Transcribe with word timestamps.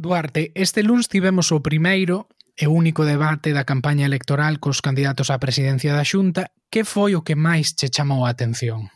Duarte, 0.00 0.50
este 0.54 0.82
luns 0.82 1.12
tivemos 1.12 1.52
o 1.52 1.60
primeiro 1.60 2.24
e 2.56 2.64
único 2.64 3.04
debate 3.04 3.52
da 3.52 3.68
campaña 3.68 4.08
electoral 4.08 4.56
cos 4.56 4.80
candidatos 4.80 5.28
á 5.28 5.36
presidencia 5.36 5.92
da 5.92 6.08
Xunta. 6.08 6.56
Que 6.72 6.88
foi 6.88 7.12
o 7.12 7.20
que 7.20 7.36
máis 7.36 7.76
che 7.76 7.92
chamou 7.92 8.24
a 8.24 8.32
atención? 8.32 8.88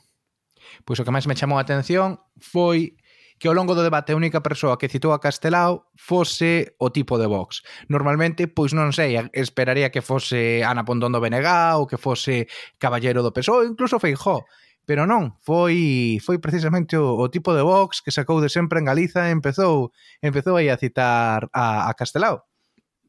Pois 0.88 0.96
o 0.96 1.04
que 1.04 1.12
máis 1.12 1.29
me 1.29 1.37
chamou 1.37 1.61
a 1.61 1.64
atención 1.69 2.25
foi 2.40 2.96
que 3.37 3.53
ao 3.53 3.56
longo 3.56 3.77
do 3.77 3.85
debate 3.85 4.17
a 4.17 4.19
única 4.19 4.40
persoa 4.40 4.80
que 4.80 4.88
citou 4.88 5.12
a 5.12 5.21
Castelao 5.21 5.93
fose 5.93 6.72
o 6.80 6.88
tipo 6.88 7.21
de 7.21 7.28
Vox. 7.28 7.60
Normalmente, 7.92 8.48
pois 8.48 8.72
non 8.72 8.88
sei, 8.96 9.21
esperaría 9.36 9.92
que 9.92 10.00
fose 10.00 10.64
Ana 10.64 10.88
Pontón 10.88 11.12
do 11.12 11.21
BNG 11.21 11.76
ou 11.76 11.84
que 11.84 12.00
fose 12.00 12.48
Caballero 12.80 13.21
do 13.21 13.28
PSOE, 13.28 13.76
incluso 13.76 14.00
Feijó 14.00 14.48
pero 14.87 15.08
non, 15.08 15.37
foi 15.40 16.20
foi 16.20 16.38
precisamente 16.38 16.96
o, 16.96 17.16
o 17.16 17.28
tipo 17.28 17.52
de 17.56 17.64
Vox 17.64 18.00
que 18.05 18.12
sacou 18.12 18.41
de 18.41 18.48
sempre 18.48 18.80
en 18.80 18.87
Galiza 18.87 19.28
e 19.28 19.32
empezou 19.32 19.92
empezou 20.20 20.56
aí 20.56 20.68
a 20.68 20.77
citar 20.77 21.48
a, 21.52 21.88
a 21.88 21.95
Castelao. 21.95 22.45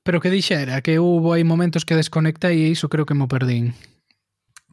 Pero 0.04 0.22
que 0.22 0.30
dixera 0.30 0.82
que 0.82 1.00
houve 1.00 1.40
aí 1.40 1.44
momentos 1.44 1.84
que 1.84 1.98
desconecta 1.98 2.54
e 2.54 2.70
iso 2.70 2.88
creo 2.88 3.06
que 3.06 3.18
mo 3.18 3.28
perdín. 3.28 3.74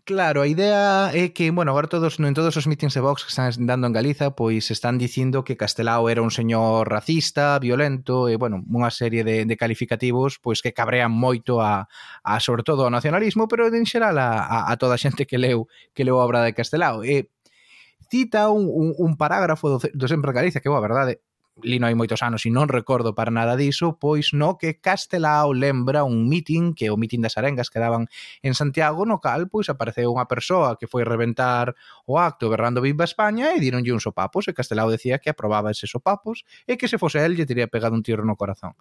Claro, 0.04 0.42
a 0.42 0.48
idea 0.48 1.14
é 1.14 1.30
que, 1.30 1.52
bueno, 1.54 1.70
agora 1.70 1.86
todos 1.86 2.18
en 2.18 2.34
todos 2.34 2.56
os 2.58 2.66
meetings 2.66 2.94
de 2.94 3.00
Vox 3.00 3.22
que 3.22 3.30
están 3.30 3.54
dando 3.70 3.86
en 3.86 3.92
Galiza, 3.94 4.34
pois 4.34 4.72
están 4.74 4.98
dicindo 4.98 5.44
que 5.46 5.56
Castelao 5.56 6.10
era 6.10 6.22
un 6.22 6.32
señor 6.34 6.90
racista, 6.90 7.56
violento 7.62 8.26
e, 8.26 8.34
bueno, 8.34 8.66
unha 8.66 8.90
serie 8.90 9.22
de, 9.22 9.46
de 9.46 9.54
calificativos 9.54 10.42
pois 10.42 10.58
que 10.58 10.74
cabrean 10.74 11.14
moito 11.14 11.62
a, 11.62 11.86
a 12.26 12.42
sobre 12.42 12.66
todo 12.66 12.82
ao 12.82 12.90
nacionalismo, 12.90 13.46
pero 13.46 13.70
en 13.70 13.86
xeral 13.86 14.18
a, 14.18 14.42
a, 14.42 14.58
a 14.66 14.74
toda 14.74 14.98
a 14.98 15.02
xente 15.02 15.22
que 15.22 15.38
leu 15.38 15.70
que 15.94 16.02
leu 16.02 16.18
a 16.18 16.26
obra 16.26 16.42
de 16.42 16.50
Castelao. 16.50 17.06
E 17.06 17.30
cita 18.10 18.50
un, 18.50 18.66
un, 18.66 18.98
un 18.98 19.14
parágrafo 19.14 19.70
do, 19.70 19.78
do 19.78 20.06
Sempre 20.10 20.34
Galicia, 20.34 20.58
que, 20.58 20.66
boa, 20.66 20.82
verdade, 20.82 21.22
lino 21.60 21.84
hai 21.84 21.92
moitos 21.92 22.24
anos 22.24 22.48
e 22.48 22.50
non 22.50 22.72
recordo 22.72 23.12
para 23.12 23.28
nada 23.28 23.60
diso, 23.60 24.00
pois 24.00 24.32
no 24.32 24.56
que 24.56 24.80
Castelao 24.80 25.52
lembra 25.52 26.00
un 26.00 26.24
meeting, 26.24 26.72
que 26.72 26.88
é 26.88 26.90
o 26.90 26.96
meeting 26.96 27.20
das 27.20 27.36
arengas 27.36 27.68
que 27.68 27.76
daban 27.76 28.08
en 28.40 28.56
Santiago, 28.56 29.04
no 29.04 29.20
cal 29.20 29.52
pois 29.52 29.68
apareceu 29.68 30.08
unha 30.08 30.24
persoa 30.24 30.80
que 30.80 30.88
foi 30.88 31.04
reventar 31.04 31.76
o 32.08 32.16
acto 32.16 32.48
berrando 32.48 32.80
Viva 32.80 33.04
España 33.04 33.52
e 33.52 33.60
dironlle 33.60 33.92
uns 33.92 34.08
sopapos 34.08 34.48
e 34.48 34.56
Castelao 34.56 34.88
decía 34.88 35.20
que 35.20 35.28
aprobaba 35.28 35.68
eses 35.68 35.92
sopapos 35.92 36.48
e 36.64 36.80
que 36.80 36.88
se 36.88 36.96
fose 36.96 37.20
el 37.20 37.36
lle 37.36 37.44
teria 37.44 37.68
pegado 37.68 37.92
un 37.92 38.02
tiro 38.02 38.24
no 38.24 38.40
corazón. 38.40 38.72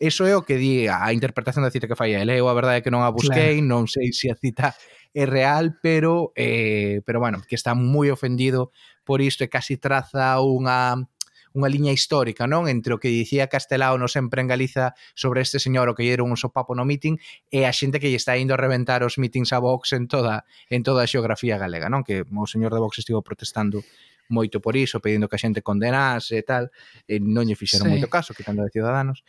Eso 0.00 0.26
é 0.26 0.34
o 0.34 0.42
que 0.42 0.56
di 0.56 0.88
a 0.88 1.12
interpretación 1.12 1.62
da 1.62 1.70
cita 1.70 1.86
que 1.86 1.94
fai 1.94 2.16
el. 2.18 2.32
Eh? 2.32 2.40
Eu 2.40 2.48
a 2.48 2.56
verdade 2.56 2.80
é 2.80 2.84
que 2.84 2.90
non 2.90 3.06
a 3.06 3.14
busquei, 3.14 3.60
claro. 3.60 3.68
non 3.68 3.82
sei 3.86 4.10
se 4.10 4.26
a 4.32 4.34
cita 4.34 4.74
é 5.14 5.22
real, 5.28 5.78
pero 5.78 6.34
eh, 6.34 6.98
pero 7.06 7.20
bueno, 7.22 7.38
que 7.46 7.54
está 7.54 7.78
moi 7.78 8.10
ofendido 8.10 8.74
por 9.06 9.22
isto 9.22 9.44
e 9.44 9.52
casi 9.52 9.78
traza 9.78 10.42
unha 10.42 11.06
unha 11.54 11.70
liña 11.70 11.94
histórica, 11.94 12.50
non? 12.50 12.66
Entre 12.66 12.90
o 12.90 12.98
que 12.98 13.08
dicía 13.08 13.46
Castelao 13.46 13.94
no 13.94 14.10
sempre 14.10 14.42
en 14.42 14.50
Galiza 14.50 14.98
sobre 15.14 15.40
este 15.40 15.62
señor 15.62 15.86
o 15.86 15.94
que 15.94 16.02
lle 16.02 16.18
un 16.18 16.34
sopapo 16.34 16.74
no 16.74 16.82
meeting 16.82 17.16
e 17.48 17.62
a 17.64 17.72
xente 17.72 18.02
que 18.02 18.10
lle 18.10 18.18
está 18.18 18.34
indo 18.34 18.58
a 18.58 18.60
reventar 18.60 19.06
os 19.06 19.16
meetings 19.16 19.54
a 19.54 19.62
Vox 19.62 19.94
en 19.94 20.10
toda 20.10 20.44
en 20.66 20.82
toda 20.82 21.06
a 21.06 21.10
xeografía 21.10 21.54
galega, 21.54 21.86
non? 21.86 22.02
Que 22.02 22.26
o 22.26 22.46
señor 22.50 22.74
de 22.74 22.82
Vox 22.82 22.98
estivo 22.98 23.22
protestando 23.22 23.86
moito 24.26 24.58
por 24.58 24.74
iso, 24.74 24.98
pedindo 24.98 25.30
que 25.30 25.38
a 25.38 25.42
xente 25.42 25.62
condenase 25.62 26.42
e 26.42 26.44
tal, 26.44 26.74
e 27.06 27.22
non 27.22 27.46
lle 27.46 27.54
fixeron 27.54 27.86
sí. 27.86 27.92
moito 27.94 28.10
caso, 28.10 28.34
quitando 28.34 28.66
de 28.66 28.74
Ciudadanos. 28.74 29.22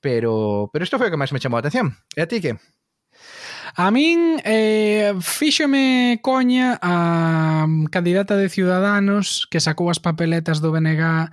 Pero 0.00 0.72
pero 0.72 0.82
isto 0.88 0.96
foi 0.96 1.08
o 1.08 1.12
que 1.12 1.20
máis 1.20 1.36
me 1.36 1.42
chamou 1.42 1.60
a 1.60 1.62
atención. 1.62 1.92
E 2.16 2.24
a 2.24 2.28
ti 2.30 2.40
que? 2.40 2.56
A 3.74 3.90
min 3.90 4.40
eh, 4.44 5.12
fíxome 5.20 6.20
coña 6.22 6.78
a 6.80 7.66
mm, 7.68 7.92
candidata 7.92 8.36
de 8.36 8.48
Ciudadanos 8.48 9.46
que 9.50 9.60
sacou 9.60 9.90
as 9.92 10.00
papeletas 10.00 10.64
do 10.64 10.72
BNG 10.72 11.28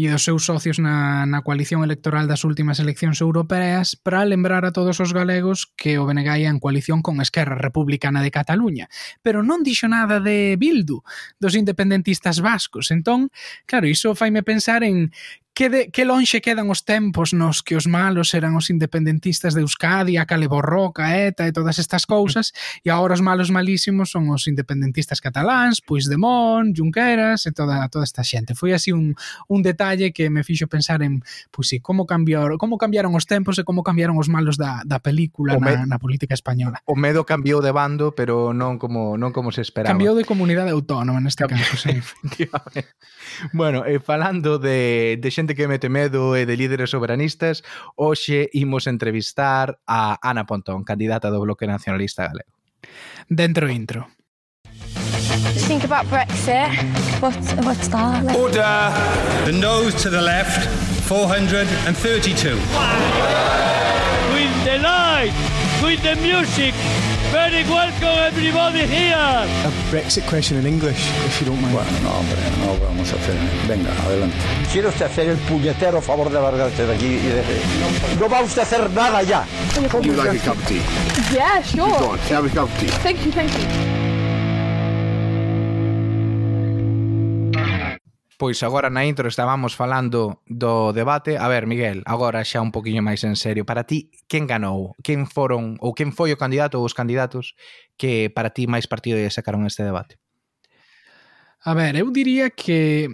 e 0.00 0.08
dos 0.08 0.24
seus 0.24 0.48
socios 0.48 0.80
na, 0.80 1.28
na 1.28 1.44
coalición 1.44 1.84
electoral 1.84 2.24
das 2.24 2.42
últimas 2.42 2.80
eleccións 2.80 3.20
europeas 3.20 3.94
para 4.00 4.24
lembrar 4.24 4.64
a 4.64 4.72
todos 4.72 4.98
os 4.98 5.12
galegos 5.12 5.68
que 5.76 6.00
o 6.00 6.08
BNG 6.08 6.48
ia 6.48 6.50
en 6.50 6.62
coalición 6.62 7.04
con 7.04 7.20
Esquerra 7.20 7.60
Republicana 7.60 8.24
de 8.24 8.32
Cataluña. 8.32 8.88
Pero 9.20 9.44
non 9.44 9.60
dixo 9.60 9.86
nada 9.86 10.18
de 10.24 10.56
Bildu, 10.56 11.04
dos 11.36 11.52
independentistas 11.52 12.40
vascos. 12.40 12.90
Entón, 12.90 13.28
claro, 13.68 13.86
iso 13.86 14.16
faime 14.16 14.42
pensar 14.42 14.82
en 14.82 15.12
que, 15.54 15.70
de, 15.70 15.90
que 15.90 16.04
lonxe 16.04 16.42
quedan 16.42 16.68
os 16.68 16.82
tempos 16.82 17.30
nos 17.32 17.62
que 17.62 17.78
os 17.78 17.86
malos 17.86 18.34
eran 18.34 18.58
os 18.58 18.68
independentistas 18.74 19.54
de 19.54 19.62
Euskadi, 19.62 20.18
a 20.18 20.26
Cale 20.26 20.50
Borroca, 20.50 21.14
ETA 21.14 21.46
e 21.46 21.54
todas 21.54 21.73
todas 21.74 21.78
estas 21.78 22.06
cousas 22.06 22.52
e 22.84 22.90
agora 22.90 23.14
os 23.14 23.20
malos 23.20 23.50
malísimos 23.50 24.10
son 24.10 24.30
os 24.30 24.46
independentistas 24.46 25.18
cataláns, 25.18 25.82
Puigdemont, 25.82 26.70
Junqueras 26.70 27.46
e 27.46 27.52
toda 27.52 27.88
toda 27.90 28.06
esta 28.06 28.22
xente. 28.22 28.54
Foi 28.54 28.70
así 28.72 28.94
un, 28.94 29.18
un 29.50 29.60
detalle 29.62 30.14
que 30.14 30.30
me 30.30 30.46
fixo 30.46 30.70
pensar 30.70 31.02
en, 31.02 31.26
pois 31.50 31.68
sí, 31.68 31.80
como 31.80 32.06
cambiar, 32.06 32.56
como 32.58 32.78
cambiaron 32.78 33.14
os 33.18 33.26
tempos 33.26 33.58
e 33.58 33.66
como 33.66 33.82
cambiaron 33.82 34.14
os 34.14 34.30
malos 34.30 34.54
da, 34.54 34.86
da 34.86 35.02
película 35.02 35.58
na, 35.58 35.86
na 35.86 35.98
política 35.98 36.34
española. 36.34 36.78
O 36.86 36.94
medo 36.94 37.26
cambiou 37.26 37.58
de 37.58 37.74
bando, 37.74 38.14
pero 38.14 38.54
non 38.54 38.78
como 38.78 39.18
non 39.18 39.34
como 39.34 39.50
se 39.50 39.66
esperaba. 39.66 39.90
Cambiou 39.90 40.14
de 40.14 40.22
comunidade 40.22 40.70
autónoma 40.70 41.18
neste 41.18 41.42
caso, 41.50 41.74
sí. 41.74 41.98
bueno, 43.50 43.82
e 43.82 43.98
falando 43.98 44.62
de, 44.62 45.18
de 45.18 45.28
xente 45.34 45.58
que 45.58 45.66
mete 45.66 45.90
medo 45.90 46.38
e 46.38 46.46
de 46.46 46.54
líderes 46.54 46.94
soberanistas, 46.94 47.66
hoxe 47.98 48.46
imos 48.54 48.86
entrevistar 48.86 49.82
a 49.90 50.22
Ana 50.22 50.46
Pontón, 50.46 50.86
candidata 50.86 51.32
do 51.32 51.42
Bloque 51.42 51.63
Nacionalista 51.66 52.26
Galego. 52.26 52.50
Dentro 53.28 53.68
intro. 53.68 54.08
Think 55.66 55.84
about 55.84 56.06
Brexit. 56.06 56.68
What, 57.20 57.34
what's 57.64 57.88
that? 57.88 58.36
Order! 58.36 58.92
The 59.46 59.52
nose 59.52 59.94
to 60.02 60.10
the 60.10 60.20
left, 60.20 60.68
432. 61.08 62.48
With 64.34 64.64
the 64.64 64.78
light, 64.78 65.32
with 65.82 66.02
the 66.02 66.16
music, 66.16 66.74
Very 67.32 67.64
welcome 67.64 68.18
everybody 68.18 68.86
here. 68.86 69.16
A 69.16 69.70
Brexit 69.90 70.26
question 70.28 70.58
in 70.58 70.66
English, 70.66 71.08
if 71.26 71.40
you 71.40 71.46
don't 71.46 71.60
mind. 71.60 71.74
Bueno, 71.74 71.90
no, 72.02 72.10
hombre, 72.10 72.36
no 72.60 72.86
vamos 72.86 73.12
a 73.12 73.16
hacer. 73.16 73.34
Venga, 73.68 73.90
adelante. 74.06 74.36
¿Quiere 74.72 74.88
usted 74.88 75.06
hacer 75.06 75.28
el 75.28 75.38
puñetero 75.38 76.00
favor 76.00 76.30
de 76.30 76.40
largarse 76.40 76.86
de 76.86 76.94
aquí 76.94 77.06
y 77.06 77.26
de... 77.26 77.42
No 78.20 78.28
va 78.28 78.42
usted 78.42 78.60
a 78.60 78.64
hacer 78.64 78.90
nada 78.90 79.22
ya. 79.22 79.46
You 80.02 80.12
like 80.12 80.38
a 80.38 80.44
cup 80.44 80.56
of 80.56 80.66
tea? 80.66 80.80
Yeah, 81.32 81.62
sure. 81.62 81.98
Go 81.98 82.10
on, 82.12 82.18
have 82.30 82.46
a 82.46 82.48
cup 82.50 82.64
of 82.64 82.78
tea. 82.78 82.88
Thank 83.02 83.24
you, 83.24 83.32
thank 83.32 83.50
you. 83.52 83.93
Pois 88.36 88.62
agora 88.66 88.90
na 88.90 89.06
intro 89.06 89.30
estábamos 89.30 89.78
falando 89.78 90.42
do 90.50 90.90
debate. 90.90 91.38
A 91.38 91.46
ver, 91.46 91.70
Miguel, 91.70 92.02
agora 92.02 92.42
xa 92.42 92.58
un 92.58 92.74
poquinho 92.74 92.98
máis 92.98 93.22
en 93.22 93.38
serio. 93.38 93.62
Para 93.62 93.86
ti, 93.86 94.10
quen 94.26 94.50
ganou? 94.50 94.98
Quen 95.06 95.30
foron 95.30 95.78
ou 95.78 95.94
quen 95.94 96.10
foi 96.10 96.34
o 96.34 96.40
candidato 96.40 96.82
ou 96.82 96.84
os 96.84 96.98
candidatos 96.98 97.54
que 97.94 98.34
para 98.34 98.50
ti 98.50 98.66
máis 98.66 98.90
partido 98.90 99.22
lle 99.22 99.30
sacaron 99.30 99.66
este 99.70 99.86
debate? 99.86 100.18
A 101.62 101.72
ver, 101.78 101.94
eu 101.94 102.10
diría 102.10 102.50
que 102.50 103.08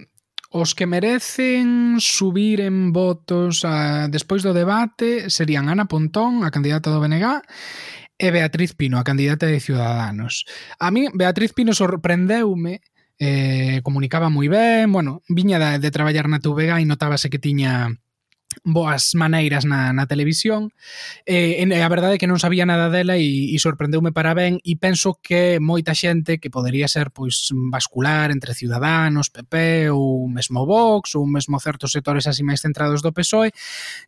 os 0.51 0.75
que 0.75 0.89
merecen 0.89 2.01
subir 2.01 2.59
en 2.59 2.91
votos 2.91 3.63
a, 3.63 4.09
despois 4.11 4.43
do 4.43 4.51
debate 4.51 5.31
serían 5.31 5.71
Ana 5.71 5.87
Pontón, 5.87 6.43
a 6.43 6.51
candidata 6.51 6.91
do 6.91 6.99
BNG, 6.99 7.45
e 8.21 8.27
Beatriz 8.29 8.75
Pino, 8.75 8.99
a 8.99 9.07
candidata 9.07 9.47
de 9.47 9.63
Ciudadanos. 9.63 10.45
A 10.77 10.91
mí 10.91 11.07
Beatriz 11.13 11.53
Pino 11.53 11.73
sorprendeume 11.73 12.81
eh, 13.21 13.85
comunicaba 13.85 14.33
moi 14.33 14.49
ben, 14.49 14.89
bueno, 14.89 15.21
viña 15.29 15.61
de, 15.61 15.77
de 15.77 15.93
traballar 15.93 16.25
na 16.25 16.41
TVG 16.41 16.81
e 16.81 16.89
notábase 16.89 17.29
que 17.29 17.37
tiña 17.37 17.93
boas 18.65 19.13
maneiras 19.15 19.63
na, 19.63 19.93
na 19.93 20.09
televisión 20.09 20.73
eh, 21.29 21.61
e, 21.61 21.63
e 21.69 21.81
a 21.85 21.93
verdade 21.93 22.17
é 22.17 22.19
que 22.19 22.25
non 22.25 22.41
sabía 22.41 22.65
nada 22.65 22.89
dela 22.89 23.15
e, 23.21 23.53
e 23.53 23.57
sorprendeume 23.61 24.09
para 24.09 24.33
ben 24.33 24.57
e 24.65 24.73
penso 24.73 25.21
que 25.21 25.61
moita 25.61 25.93
xente 25.93 26.41
que 26.41 26.49
podería 26.49 26.89
ser 26.89 27.13
pois 27.13 27.53
bascular 27.53 28.33
entre 28.33 28.57
Ciudadanos, 28.57 29.29
PP 29.29 29.93
ou 29.93 30.25
mesmo 30.25 30.65
Vox 30.65 31.13
ou 31.13 31.23
mesmo 31.29 31.61
certos 31.61 31.93
sectores 31.93 32.25
así 32.25 32.41
máis 32.41 32.65
centrados 32.65 33.05
do 33.05 33.13
PSOE 33.13 33.53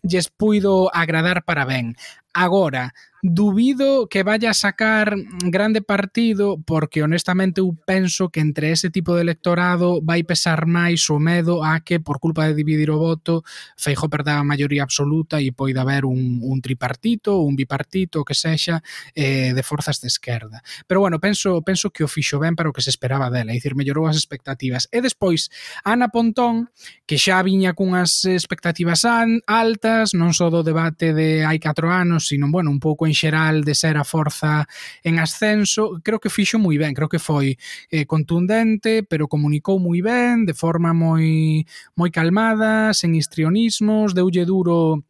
lles 0.01 0.27
puido 0.33 0.89
agradar 0.89 1.45
para 1.45 1.69
ben. 1.69 1.93
Agora, 2.33 2.97
dubido 3.23 4.07
que 4.07 4.21
vaya 4.21 4.51
a 4.51 4.53
sacar 4.53 5.15
grande 5.45 5.81
partido 5.81 6.59
porque 6.59 7.01
honestamente 7.01 7.63
eu 7.63 7.71
penso 7.71 8.27
que 8.27 8.43
entre 8.43 8.75
ese 8.75 8.91
tipo 8.91 9.15
de 9.15 9.23
electorado 9.23 10.03
vai 10.03 10.27
pesar 10.27 10.67
máis 10.67 11.07
o 11.07 11.23
medo 11.23 11.63
a 11.63 11.79
que 11.79 12.03
por 12.03 12.19
culpa 12.19 12.43
de 12.51 12.53
dividir 12.53 12.91
o 12.91 12.99
voto 12.99 13.47
Feijo 13.79 14.11
perda 14.11 14.39
a 14.39 14.43
maioría 14.43 14.83
absoluta 14.83 15.39
e 15.39 15.55
poida 15.55 15.87
haber 15.87 16.03
un, 16.03 16.43
un 16.43 16.59
tripartito, 16.59 17.39
un 17.39 17.55
bipartito 17.55 18.27
que 18.27 18.35
sexa 18.35 18.83
eh, 19.15 19.55
de 19.55 19.63
forzas 19.63 20.03
de 20.03 20.11
esquerda. 20.11 20.59
Pero 20.85 20.99
bueno, 20.99 21.19
penso, 21.19 21.61
penso 21.63 21.91
que 21.95 22.03
o 22.03 22.11
fixo 22.11 22.43
ben 22.43 22.59
para 22.59 22.67
o 22.67 22.75
que 22.75 22.83
se 22.83 22.91
esperaba 22.91 23.31
dela, 23.31 23.51
é 23.51 23.55
dicir, 23.55 23.71
mellorou 23.71 24.03
as 24.03 24.19
expectativas. 24.19 24.91
E 24.91 24.99
despois, 24.99 25.47
Ana 25.87 26.11
Pontón, 26.11 26.67
que 27.07 27.15
xa 27.15 27.39
viña 27.39 27.71
cunhas 27.71 28.27
expectativas 28.27 29.07
altas, 29.07 30.11
non 30.11 30.35
só 30.35 30.51
do 30.51 30.59
debate 30.59 31.15
de 31.15 31.47
hai 31.47 31.63
4 31.63 31.87
anos, 31.87 32.27
sino, 32.27 32.51
bueno, 32.51 32.67
un 32.67 32.83
pouco 32.83 33.07
en 33.07 33.12
xeral 33.13 33.63
de 33.63 33.75
ser 33.75 33.97
a 33.97 34.03
forza 34.03 34.67
en 35.03 35.19
ascenso, 35.19 36.01
creo 36.03 36.19
que 36.19 36.29
fixo 36.29 36.59
moi 36.59 36.77
ben, 36.77 36.93
creo 36.93 37.09
que 37.09 37.19
foi 37.19 37.57
eh, 37.89 38.05
contundente, 38.05 39.03
pero 39.03 39.27
comunicou 39.27 39.79
moi 39.79 40.01
ben, 40.01 40.45
de 40.45 40.53
forma 40.53 40.93
moi 40.93 41.65
moi 41.95 42.09
calmada, 42.11 42.93
sen 42.93 43.15
histrionismos, 43.15 44.13
deulle 44.13 44.45
duro 44.45 45.03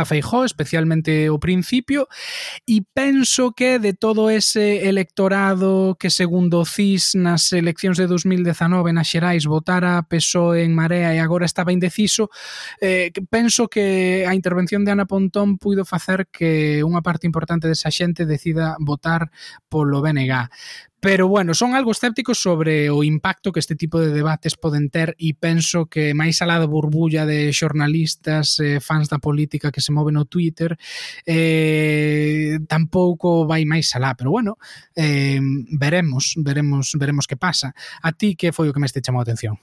a 0.00 0.04
Feijó, 0.04 0.44
especialmente 0.44 1.30
o 1.30 1.38
principio, 1.38 2.08
e 2.66 2.82
penso 2.94 3.52
que 3.52 3.78
de 3.78 3.92
todo 3.92 4.30
ese 4.30 4.88
electorado 4.88 5.96
que 5.98 6.10
segundo 6.10 6.64
CIS 6.64 7.18
nas 7.18 7.52
eleccións 7.52 7.98
de 7.98 8.06
2019 8.06 8.94
nas 8.94 9.08
Xerais 9.10 9.44
votara 9.44 10.02
PSOE 10.06 10.64
en 10.64 10.74
Marea 10.74 11.14
e 11.14 11.18
agora 11.18 11.46
estaba 11.46 11.74
indeciso, 11.74 12.30
eh, 12.80 13.10
penso 13.30 13.68
que 13.68 14.24
a 14.26 14.34
intervención 14.34 14.84
de 14.84 14.92
Ana 14.92 15.06
Pontón 15.06 15.58
puido 15.58 15.84
facer 15.84 16.28
que 16.30 16.80
unha 16.86 17.02
parte 17.02 17.26
importante 17.26 17.66
desa 17.66 17.90
xente 17.90 18.24
decida 18.24 18.78
votar 18.78 19.30
polo 19.68 20.00
BNG. 20.00 20.48
Pero 21.00 21.28
bueno, 21.28 21.54
son 21.54 21.74
algo 21.74 21.92
escépticos 21.92 22.38
sobre 22.38 22.90
o 22.90 23.04
impacto 23.04 23.52
que 23.52 23.60
este 23.60 23.76
tipo 23.76 24.00
de 24.00 24.12
debates 24.12 24.56
poden 24.56 24.90
ter 24.90 25.14
e 25.14 25.30
penso 25.38 25.86
que 25.86 26.10
máis 26.10 26.42
alá 26.42 26.58
da 26.58 26.66
burbulla 26.66 27.22
de 27.22 27.54
xornalistas, 27.54 28.58
eh, 28.58 28.82
fans 28.82 29.06
da 29.06 29.22
política 29.22 29.70
que 29.70 29.78
se 29.78 29.94
moven 29.94 30.18
no 30.18 30.26
Twitter, 30.26 30.74
eh, 31.22 32.58
tampouco 32.66 33.46
vai 33.46 33.62
máis 33.62 33.94
alá, 33.94 34.18
pero 34.18 34.34
bueno, 34.34 34.58
eh, 34.98 35.38
veremos, 35.70 36.34
veremos, 36.42 36.98
veremos 36.98 37.30
que 37.30 37.38
pasa. 37.38 37.70
A 38.02 38.10
ti 38.10 38.34
que 38.34 38.50
foi 38.50 38.66
o 38.66 38.74
que 38.74 38.82
máis 38.82 38.90
te 38.90 38.98
chamou 38.98 39.22
a 39.22 39.26
atención? 39.26 39.54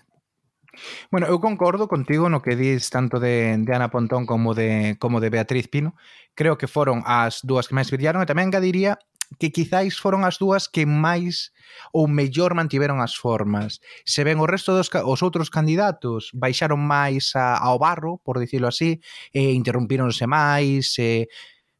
Bueno, 1.11 1.27
eu 1.27 1.39
concordo 1.39 1.87
contigo 1.87 2.29
no 2.29 2.39
que 2.39 2.55
dis 2.55 2.87
tanto 2.89 3.19
de, 3.19 3.59
de 3.59 3.71
Ana 3.75 3.91
Pontón 3.91 4.25
como 4.25 4.53
de, 4.53 4.95
como 4.99 5.19
de 5.19 5.29
Beatriz 5.29 5.67
Pino. 5.67 5.95
Creo 6.35 6.57
que 6.57 6.67
foron 6.67 7.03
as 7.07 7.43
dúas 7.43 7.67
que 7.67 7.75
máis 7.75 7.91
brillaron 7.91 8.23
e 8.23 8.27
tamén 8.27 8.51
engadiría 8.51 8.99
que 9.39 9.51
quizáis 9.51 9.99
foron 9.99 10.23
as 10.23 10.39
dúas 10.39 10.67
que 10.67 10.87
máis 10.87 11.51
ou 11.91 12.07
mellor 12.07 12.55
mantiveron 12.55 12.99
as 13.03 13.15
formas. 13.15 13.83
Se 14.07 14.23
ven 14.23 14.39
o 14.39 14.47
resto 14.47 14.71
dos 14.75 14.87
os 14.91 15.21
outros 15.23 15.51
candidatos 15.51 16.31
baixaron 16.33 16.79
máis 16.79 17.35
a, 17.35 17.59
ao 17.59 17.79
barro, 17.79 18.21
por 18.23 18.39
dicirlo 18.39 18.67
así, 18.67 19.01
e 19.35 19.53
interrumpíronse 19.53 20.25
máis, 20.25 20.95
e 20.99 21.27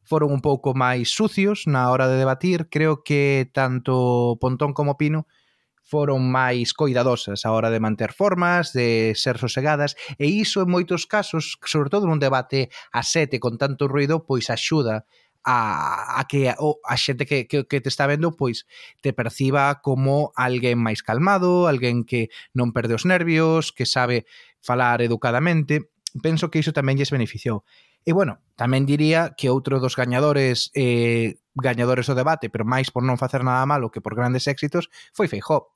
foron 0.06 0.30
un 0.30 0.40
pouco 0.40 0.72
máis 0.72 1.10
sucios 1.10 1.66
na 1.66 1.90
hora 1.90 2.06
de 2.06 2.16
debatir. 2.16 2.70
Creo 2.70 3.02
que 3.02 3.50
tanto 3.50 4.38
Pontón 4.38 4.72
como 4.72 4.94
Pino 4.94 5.26
foron 5.86 6.26
máis 6.26 6.74
coidadosas 6.74 7.46
a 7.46 7.54
hora 7.54 7.70
de 7.70 7.78
manter 7.78 8.10
formas, 8.10 8.74
de 8.74 9.14
ser 9.14 9.38
sosegadas, 9.38 9.94
e 10.18 10.26
iso 10.26 10.62
en 10.62 10.70
moitos 10.70 11.06
casos, 11.06 11.58
sobre 11.62 11.90
todo 11.94 12.10
nun 12.10 12.18
debate 12.18 12.74
a 12.90 13.06
sete 13.06 13.38
con 13.38 13.54
tanto 13.54 13.86
ruido, 13.86 14.26
pois 14.26 14.50
axuda 14.50 15.06
a, 15.46 16.18
a 16.18 16.26
que 16.26 16.52
o, 16.58 16.82
a 16.82 16.98
xente 16.98 17.24
que, 17.24 17.46
que, 17.46 17.70
que 17.70 17.80
te 17.80 17.88
está 17.88 18.10
vendo 18.10 18.34
pois 18.34 18.66
te 19.00 19.14
perciba 19.14 19.78
como 19.78 20.34
alguén 20.34 20.82
máis 20.82 21.06
calmado, 21.06 21.70
alguén 21.70 22.02
que 22.02 22.34
non 22.50 22.74
perde 22.74 22.98
os 22.98 23.06
nervios, 23.06 23.70
que 23.70 23.86
sabe 23.86 24.26
falar 24.58 25.06
educadamente. 25.06 25.86
Penso 26.18 26.50
que 26.50 26.58
iso 26.58 26.74
tamén 26.74 26.98
lles 26.98 27.14
beneficiou. 27.14 27.62
E 28.02 28.10
bueno, 28.10 28.42
tamén 28.58 28.90
diría 28.90 29.38
que 29.38 29.46
outro 29.46 29.78
dos 29.78 29.94
gañadores 29.94 30.74
eh, 30.74 31.38
gañadores 31.54 32.10
do 32.10 32.18
debate, 32.18 32.50
pero 32.50 32.66
máis 32.66 32.90
por 32.90 33.06
non 33.06 33.14
facer 33.14 33.46
nada 33.46 33.62
malo 33.70 33.94
que 33.94 34.02
por 34.02 34.18
grandes 34.18 34.50
éxitos, 34.50 34.90
foi 35.14 35.30
Feijó. 35.30 35.70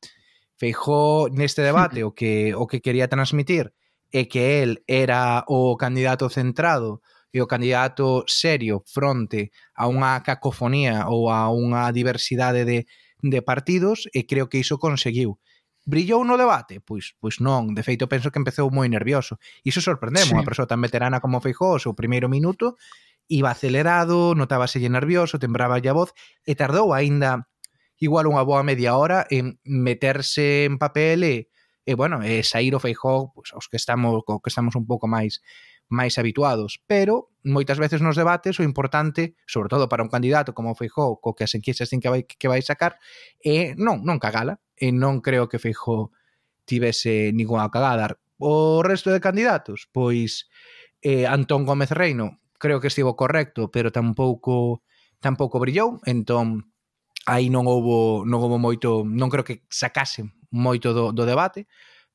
Feijó 0.59 1.31
neste 1.31 1.63
debate 1.63 2.03
o 2.09 2.11
que 2.11 2.59
o 2.59 2.67
que 2.67 2.83
quería 2.83 3.07
transmitir 3.07 3.71
é 4.11 4.27
que 4.27 4.67
el 4.67 4.83
era 4.91 5.47
o 5.47 5.79
candidato 5.79 6.27
centrado 6.27 7.07
e 7.31 7.39
o 7.39 7.47
candidato 7.47 8.27
serio 8.27 8.83
fronte 8.87 9.55
a 9.79 9.87
unha 9.87 10.19
cacofonía 10.27 11.07
ou 11.07 11.31
a 11.31 11.47
unha 11.55 11.89
diversidade 11.95 12.67
de, 12.67 12.91
de 13.23 13.41
partidos 13.41 14.11
e 14.11 14.27
creo 14.27 14.51
que 14.51 14.59
iso 14.59 14.83
conseguiu. 14.83 15.39
Brillou 15.87 16.23
no 16.27 16.37
debate? 16.37 16.79
Pois, 16.85 17.17
pois 17.19 17.41
non, 17.41 17.73
de 17.73 17.83
feito 17.83 18.05
penso 18.11 18.29
que 18.29 18.39
empezou 18.39 18.69
moi 18.69 18.87
nervioso. 18.91 19.41
Iso 19.65 19.81
sorprendemos, 19.81 20.31
sí. 20.31 20.37
unha 20.37 20.47
persoa 20.47 20.69
tan 20.69 20.83
veterana 20.83 21.25
como 21.25 21.41
Feijó, 21.41 21.79
o 21.79 21.83
seu 21.83 21.97
primeiro 21.97 22.29
minuto, 22.29 22.77
iba 23.31 23.51
acelerado, 23.51 24.35
notábaselle 24.35 24.91
nervioso, 24.91 25.39
tembraba 25.39 25.81
a 25.81 25.95
voz 25.95 26.13
e 26.45 26.53
tardou 26.59 26.93
aínda 26.93 27.49
igual 27.97 28.29
unha 28.29 28.45
boa 28.45 28.65
media 28.67 28.97
hora 28.97 29.25
en 29.31 29.61
meterse 29.65 30.69
en 30.69 30.77
papel 30.77 31.25
e, 31.25 31.37
e 31.87 31.93
bueno, 31.97 32.21
e 32.21 32.45
sair 32.45 32.77
o 32.77 32.83
Feijó, 32.83 33.33
pois, 33.33 33.53
os 33.57 33.69
que 33.69 33.81
estamos, 33.81 34.21
que 34.27 34.51
estamos 34.51 34.77
un 34.77 34.85
pouco 34.85 35.09
máis 35.09 35.41
máis 35.91 36.17
habituados, 36.23 36.79
pero 36.87 37.35
moitas 37.43 37.83
veces 37.83 37.99
nos 37.99 38.15
debates 38.15 38.57
o 38.57 38.65
importante, 38.65 39.35
sobre 39.45 39.69
todo 39.69 39.91
para 39.91 40.07
un 40.07 40.09
candidato 40.09 40.55
como 40.55 40.79
Feijó, 40.79 41.19
co 41.19 41.35
que 41.35 41.45
as 41.45 41.53
enquisas 41.59 41.91
din 41.91 41.99
que 41.99 42.09
vai, 42.09 42.23
que 42.25 42.47
vai 42.47 42.63
sacar, 42.63 43.03
é 43.43 43.75
non, 43.75 44.07
non 44.07 44.23
cagala, 44.23 44.63
e 44.79 44.95
non 44.95 45.19
creo 45.19 45.51
que 45.51 45.59
Feijó 45.59 46.15
tivese 46.63 47.35
ninguna 47.35 47.67
cagada. 47.69 48.17
O 48.39 48.81
resto 48.87 49.11
de 49.11 49.19
candidatos, 49.21 49.91
pois 49.91 50.47
eh, 51.03 51.27
Antón 51.27 51.67
Gómez 51.67 51.91
Reino, 51.91 52.39
creo 52.57 52.79
que 52.79 52.87
estivo 52.89 53.19
correcto, 53.19 53.69
pero 53.75 53.91
tampouco 53.91 54.87
tampouco 55.19 55.59
brillou, 55.59 56.01
entón 56.07 56.71
aí 57.27 57.51
non 57.53 57.67
houbo 57.67 58.23
non 58.25 58.41
houbo 58.41 58.63
moito, 58.63 59.03
non 59.05 59.29
creo 59.29 59.45
que 59.45 59.67
sacasen 59.69 60.33
moito 60.55 60.95
do, 60.95 61.11
do 61.11 61.27
debate. 61.27 61.67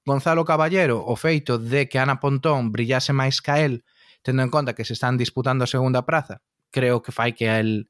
Gonzalo 0.06 0.46
Caballero 0.46 1.02
o 1.02 1.18
feito 1.18 1.58
de 1.58 1.90
que 1.90 1.98
Ana 1.98 2.22
Pontón 2.22 2.70
brillase 2.70 3.12
máis 3.12 3.42
ca 3.42 3.58
el, 3.58 3.84
tendo 4.22 4.46
en 4.46 4.54
conta 4.54 4.78
que 4.78 4.86
se 4.86 4.94
están 4.94 5.18
disputando 5.18 5.66
a 5.66 5.72
segunda 5.72 6.06
praza, 6.06 6.46
creo 6.70 7.02
que 7.02 7.12
fai 7.12 7.34
que 7.34 7.50
a 7.50 7.60
el 7.60 7.90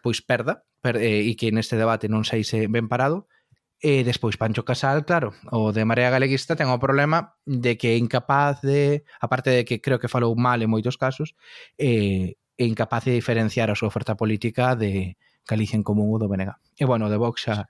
pois 0.00 0.24
perda 0.24 0.64
per, 0.80 0.96
eh, 0.96 1.24
e 1.24 1.32
que 1.36 1.52
neste 1.52 1.76
debate 1.76 2.08
non 2.08 2.24
sei 2.24 2.44
se 2.44 2.68
ben 2.68 2.88
parado. 2.88 3.28
E 3.84 4.00
despois 4.00 4.40
Pancho 4.40 4.64
Casal, 4.64 5.04
claro, 5.04 5.36
o 5.52 5.68
de 5.68 5.84
Marea 5.84 6.08
Galeguista 6.08 6.56
ten 6.56 6.72
o 6.72 6.80
problema 6.80 7.36
de 7.44 7.76
que 7.76 7.92
é 7.92 7.96
incapaz 8.00 8.64
de, 8.64 9.04
aparte 9.20 9.52
de 9.52 9.62
que 9.68 9.84
creo 9.84 10.00
que 10.00 10.08
falou 10.08 10.32
mal 10.32 10.64
en 10.64 10.72
moitos 10.72 10.96
casos, 10.96 11.36
eh, 11.76 12.40
é 12.56 12.64
incapaz 12.64 13.04
de 13.04 13.12
diferenciar 13.12 13.68
a 13.68 13.76
súa 13.76 13.92
oferta 13.92 14.16
política 14.16 14.72
de 14.72 15.20
Galicia 15.44 15.76
en 15.76 15.84
Común 15.84 16.08
ou 16.08 16.16
do 16.16 16.28
BNG. 16.28 16.56
E 16.80 16.88
bueno, 16.88 17.12
de 17.12 17.20
Vox 17.20 17.44
xa, 17.44 17.68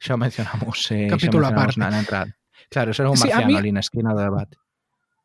xa 0.00 0.16
mencionamos, 0.16 0.88
eh, 0.88 1.12
Capítulo 1.12 1.44
xa 1.44 1.52
mencionamos 1.52 1.76
na, 1.76 1.92
na 1.92 2.00
entrada. 2.00 2.32
Claro, 2.72 2.90
eso 2.90 3.02
era 3.02 3.10
un 3.10 3.16
sí, 3.16 3.28
marciano 3.28 3.46
mí, 3.46 3.56
ali 3.56 3.70
na 3.70 3.84
esquina 3.84 4.16
do 4.16 4.24
debate. 4.24 4.56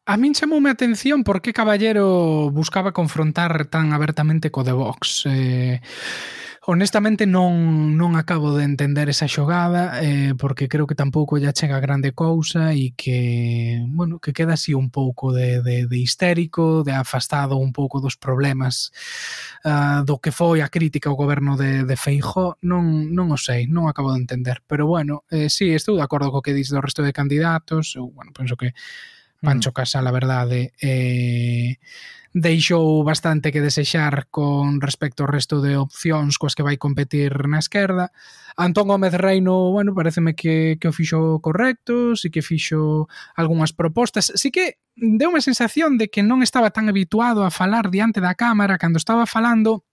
A 0.04 0.20
min 0.20 0.36
chamoume 0.36 0.68
a 0.68 0.76
atención 0.76 1.24
por 1.24 1.40
que 1.40 1.56
Caballero 1.56 2.52
buscaba 2.52 2.92
confrontar 2.92 3.72
tan 3.72 3.96
abertamente 3.96 4.52
co 4.52 4.68
The 4.68 4.76
Vox. 4.76 5.24
Eh, 5.32 5.80
Honestamente 6.70 7.24
non, 7.26 7.96
non 7.96 8.20
acabo 8.20 8.52
de 8.52 8.68
entender 8.68 9.08
esa 9.08 9.32
xogada 9.32 10.04
eh, 10.04 10.36
porque 10.36 10.68
creo 10.68 10.84
que 10.84 11.00
tampouco 11.00 11.40
ya 11.40 11.56
chega 11.56 11.80
grande 11.80 12.12
cousa 12.12 12.76
e 12.76 12.92
que, 12.92 13.88
bueno, 13.88 14.20
que 14.20 14.36
queda 14.36 14.60
así 14.60 14.76
un 14.76 14.92
pouco 14.92 15.32
de, 15.32 15.64
de, 15.64 15.88
de 15.88 15.98
histérico, 15.98 16.84
de 16.84 16.92
afastado 16.92 17.56
un 17.56 17.72
pouco 17.72 18.04
dos 18.04 18.20
problemas 18.20 18.92
uh, 19.64 20.04
do 20.04 20.20
que 20.20 20.36
foi 20.36 20.60
a 20.60 20.68
crítica 20.68 21.08
ao 21.08 21.16
goberno 21.16 21.56
de, 21.56 21.88
de 21.88 21.96
Feijó. 21.96 22.60
Non, 22.60 23.16
non 23.16 23.32
o 23.32 23.40
sei, 23.40 23.64
non 23.72 23.88
acabo 23.88 24.12
de 24.12 24.28
entender. 24.28 24.60
Pero 24.68 24.92
bueno, 24.92 25.24
eh, 25.32 25.48
sí, 25.48 25.72
estou 25.72 25.96
de 25.96 26.04
acordo 26.04 26.36
co 26.36 26.44
que 26.44 26.52
dis 26.52 26.68
do 26.68 26.84
resto 26.84 27.00
de 27.00 27.16
candidatos. 27.16 27.96
Eu, 27.96 28.12
bueno, 28.12 28.36
penso 28.36 28.60
que 28.60 28.76
Pancho 29.42 29.72
mm. 29.72 29.74
Casa, 29.74 30.00
a 30.00 30.12
verdade, 30.12 30.74
eh, 30.82 31.78
deixou 32.38 33.04
bastante 33.04 33.52
que 33.52 33.62
desexar 33.62 34.28
con 34.30 34.82
respecto 34.82 35.24
ao 35.26 35.32
resto 35.32 35.62
de 35.62 35.78
opcións 35.78 36.38
coas 36.38 36.54
que 36.54 36.66
vai 36.66 36.78
competir 36.78 37.50
na 37.50 37.58
esquerda. 37.58 38.14
Antón 38.58 38.90
Gómez 38.90 39.14
Reino, 39.18 39.74
bueno, 39.74 39.94
pareceme 39.94 40.38
que, 40.38 40.78
que 40.78 40.90
o 40.90 40.94
fixo 40.94 41.42
correcto, 41.42 42.14
si 42.18 42.30
que 42.30 42.46
fixo 42.46 43.10
algunhas 43.34 43.74
propostas. 43.74 44.34
Si 44.38 44.54
que 44.54 44.78
deu 44.98 45.34
unha 45.34 45.46
sensación 45.46 45.98
de 45.98 46.10
que 46.10 46.26
non 46.26 46.46
estaba 46.46 46.74
tan 46.74 46.90
habituado 46.90 47.42
a 47.46 47.54
falar 47.54 47.90
diante 47.90 48.22
da 48.22 48.38
cámara 48.38 48.78
cando 48.82 49.02
estaba 49.02 49.26
falando 49.26 49.87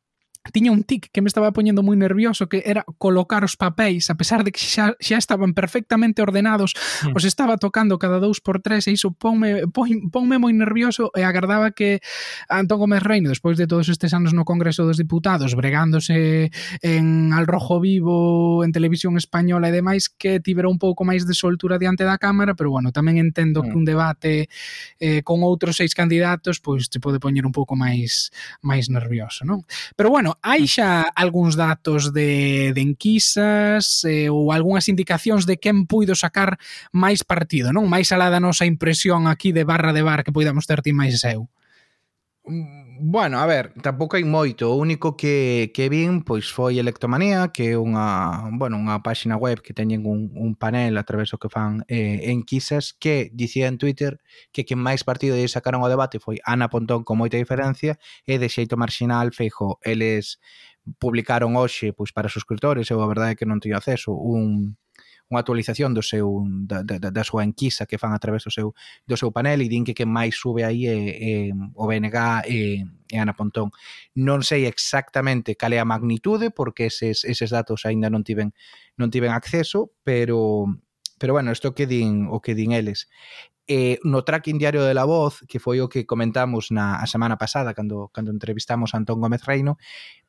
tiña 0.53 0.73
un 0.73 0.85
tic 0.85 1.09
que 1.13 1.23
me 1.23 1.29
estaba 1.29 1.53
poñendo 1.53 1.81
moi 1.81 1.97
nervioso 1.97 2.53
que 2.53 2.61
era 2.69 2.85
colocar 3.01 3.41
os 3.49 3.57
papéis 3.57 4.13
a 4.13 4.17
pesar 4.19 4.45
de 4.45 4.53
que 4.53 4.61
xa, 4.61 4.93
xa 5.01 5.17
estaban 5.17 5.57
perfectamente 5.57 6.21
ordenados 6.21 6.77
mm. 7.05 7.17
os 7.17 7.25
estaba 7.25 7.57
tocando 7.57 7.97
cada 7.97 8.21
dous 8.21 8.45
por 8.45 8.61
tres 8.61 8.85
e 8.85 8.93
iso 8.93 9.17
ponme, 9.17 9.65
pon, 9.73 10.13
ponme 10.13 10.37
moi 10.37 10.53
nervioso 10.53 11.09
e 11.17 11.25
agardaba 11.25 11.73
que 11.73 12.05
Antón 12.53 12.85
Gómez 12.85 13.01
Reino 13.01 13.33
despois 13.33 13.57
de 13.57 13.65
todos 13.65 13.89
estes 13.89 14.13
anos 14.13 14.37
no 14.37 14.45
Congreso 14.45 14.85
dos 14.85 15.01
Diputados 15.01 15.57
bregándose 15.57 16.53
en 16.85 17.33
Al 17.33 17.49
Rojo 17.49 17.81
Vivo 17.81 18.61
en 18.65 18.73
Televisión 18.77 19.17
Española 19.17 19.73
e 19.73 19.77
demais 19.77 20.13
que 20.13 20.45
tibera 20.45 20.69
un 20.69 20.77
pouco 20.77 21.09
máis 21.09 21.25
de 21.25 21.33
soltura 21.33 21.81
diante 21.81 22.05
da 22.05 22.21
Cámara 22.21 22.53
pero 22.53 22.69
bueno, 22.69 22.93
tamén 22.93 23.17
entendo 23.17 23.65
mm. 23.65 23.65
que 23.65 23.73
hmm. 23.73 23.81
un 23.81 23.85
debate 23.89 24.33
eh, 25.01 25.25
con 25.25 25.41
outros 25.41 25.81
seis 25.81 25.97
candidatos 25.97 26.61
pois 26.61 26.93
te 26.93 27.01
pode 27.01 27.17
poñer 27.17 27.49
un 27.49 27.55
pouco 27.57 27.73
máis 27.73 28.29
máis 28.61 28.93
nervioso, 28.93 29.49
non? 29.49 29.65
Pero 29.97 30.13
bueno, 30.13 30.34
Hai 30.43 30.67
xa 30.67 31.07
algúns 31.15 31.55
datos 31.55 32.13
de, 32.13 32.73
de 32.73 32.81
enquisas 32.81 34.03
eh, 34.05 34.31
ou 34.31 34.51
algunhas 34.51 34.89
indicacións 34.89 35.47
de 35.47 35.61
quen 35.61 35.87
puido 35.87 36.15
sacar 36.17 36.59
máis 36.91 37.23
partido, 37.23 37.71
non? 37.71 37.87
Máis 37.87 38.11
alá 38.11 38.31
da 38.33 38.43
nosa 38.43 38.65
impresión 38.65 39.29
aquí 39.31 39.53
de 39.53 39.63
barra 39.63 39.93
de 39.93 40.03
bar 40.03 40.25
que 40.25 40.35
poidamos 40.35 40.67
ter 40.67 40.83
ti 40.83 40.93
máis 40.93 41.23
eu. 41.25 41.47
Mm, 42.45 42.84
Bueno, 42.97 43.39
a 43.41 43.47
ver, 43.47 43.73
tampouco 43.83 44.15
hai 44.15 44.23
moito. 44.23 44.71
O 44.71 44.79
único 44.79 45.17
que, 45.17 45.73
que 45.75 45.91
vin 45.91 46.23
pois 46.23 46.47
foi 46.47 46.79
Electomanía, 46.79 47.51
que 47.51 47.75
é 47.75 47.79
unha, 47.79 48.47
bueno, 48.55 48.79
unha 48.79 49.03
páxina 49.03 49.35
web 49.35 49.59
que 49.67 49.75
teñen 49.75 50.07
un, 50.07 50.31
un 50.39 50.55
panel 50.55 50.95
a 50.95 51.03
través 51.03 51.35
do 51.35 51.41
que 51.43 51.51
fan 51.51 51.83
eh, 51.91 52.31
enquisas 52.31 52.95
que 52.95 53.35
dicía 53.35 53.67
en 53.67 53.83
Twitter 53.83 54.23
que 54.55 54.63
quen 54.63 54.79
máis 54.79 55.03
partido 55.03 55.35
lle 55.35 55.51
sacaron 55.51 55.83
ao 55.83 55.91
debate 55.91 56.23
foi 56.23 56.39
Ana 56.47 56.71
Pontón 56.71 57.03
con 57.03 57.19
moita 57.19 57.35
diferencia 57.35 57.99
e 58.31 58.39
de 58.39 58.47
xeito 58.47 58.79
marxinal 58.79 59.35
Feijo. 59.35 59.83
Eles 59.83 60.39
publicaron 61.03 61.59
hoxe 61.59 61.91
pois 61.99 62.15
para 62.15 62.31
suscriptores, 62.31 62.87
eu 62.95 63.03
a 63.03 63.11
verdade 63.11 63.35
é 63.35 63.39
que 63.39 63.49
non 63.49 63.59
teño 63.59 63.75
acceso, 63.75 64.15
un 64.15 64.79
unha 65.33 65.41
actualización 65.41 65.97
do 65.97 66.05
seu 66.05 66.45
da, 66.69 66.85
da, 66.85 67.09
da 67.09 67.25
súa 67.25 67.49
enquisa 67.49 67.89
que 67.89 67.97
fan 67.97 68.13
a 68.13 68.21
través 68.21 68.45
do 68.45 68.53
seu 68.53 68.77
do 69.09 69.17
seu 69.17 69.33
panel 69.33 69.65
e 69.65 69.69
din 69.73 69.83
que 69.83 69.97
que 69.97 70.05
máis 70.05 70.37
sube 70.37 70.63
aí 70.63 70.85
é, 70.85 71.01
é 71.17 71.35
o 71.53 71.85
BNG 71.89 72.19
e, 72.49 72.85
e 73.09 73.17
Ana 73.17 73.33
Pontón. 73.33 73.73
Non 74.13 74.45
sei 74.45 74.69
exactamente 74.69 75.57
cal 75.57 75.73
é 75.73 75.81
a 75.81 75.89
magnitude 75.89 76.53
porque 76.53 76.93
eses, 76.93 77.25
eses 77.25 77.49
datos 77.49 77.89
aínda 77.89 78.13
non 78.13 78.21
tiven 78.21 78.53
non 79.01 79.09
tiven 79.09 79.33
acceso, 79.33 79.97
pero 80.05 80.69
pero 81.17 81.33
bueno, 81.33 81.51
isto 81.57 81.73
que 81.73 81.89
din 81.89 82.29
o 82.29 82.45
que 82.45 82.53
din 82.53 82.77
eles 82.77 83.09
eh, 83.67 83.99
no 84.05 84.25
tracking 84.25 84.59
diario 84.59 84.85
de 84.85 84.93
la 84.93 85.05
voz, 85.05 85.41
que 85.49 85.57
foi 85.59 85.81
o 85.81 85.89
que 85.89 86.05
comentamos 86.05 86.69
na 86.69 87.01
a 87.01 87.07
semana 87.09 87.41
pasada 87.41 87.73
cando 87.73 88.13
cando 88.13 88.29
entrevistamos 88.29 88.93
a 88.93 89.01
Antón 89.01 89.25
Gómez 89.25 89.41
Reino, 89.49 89.81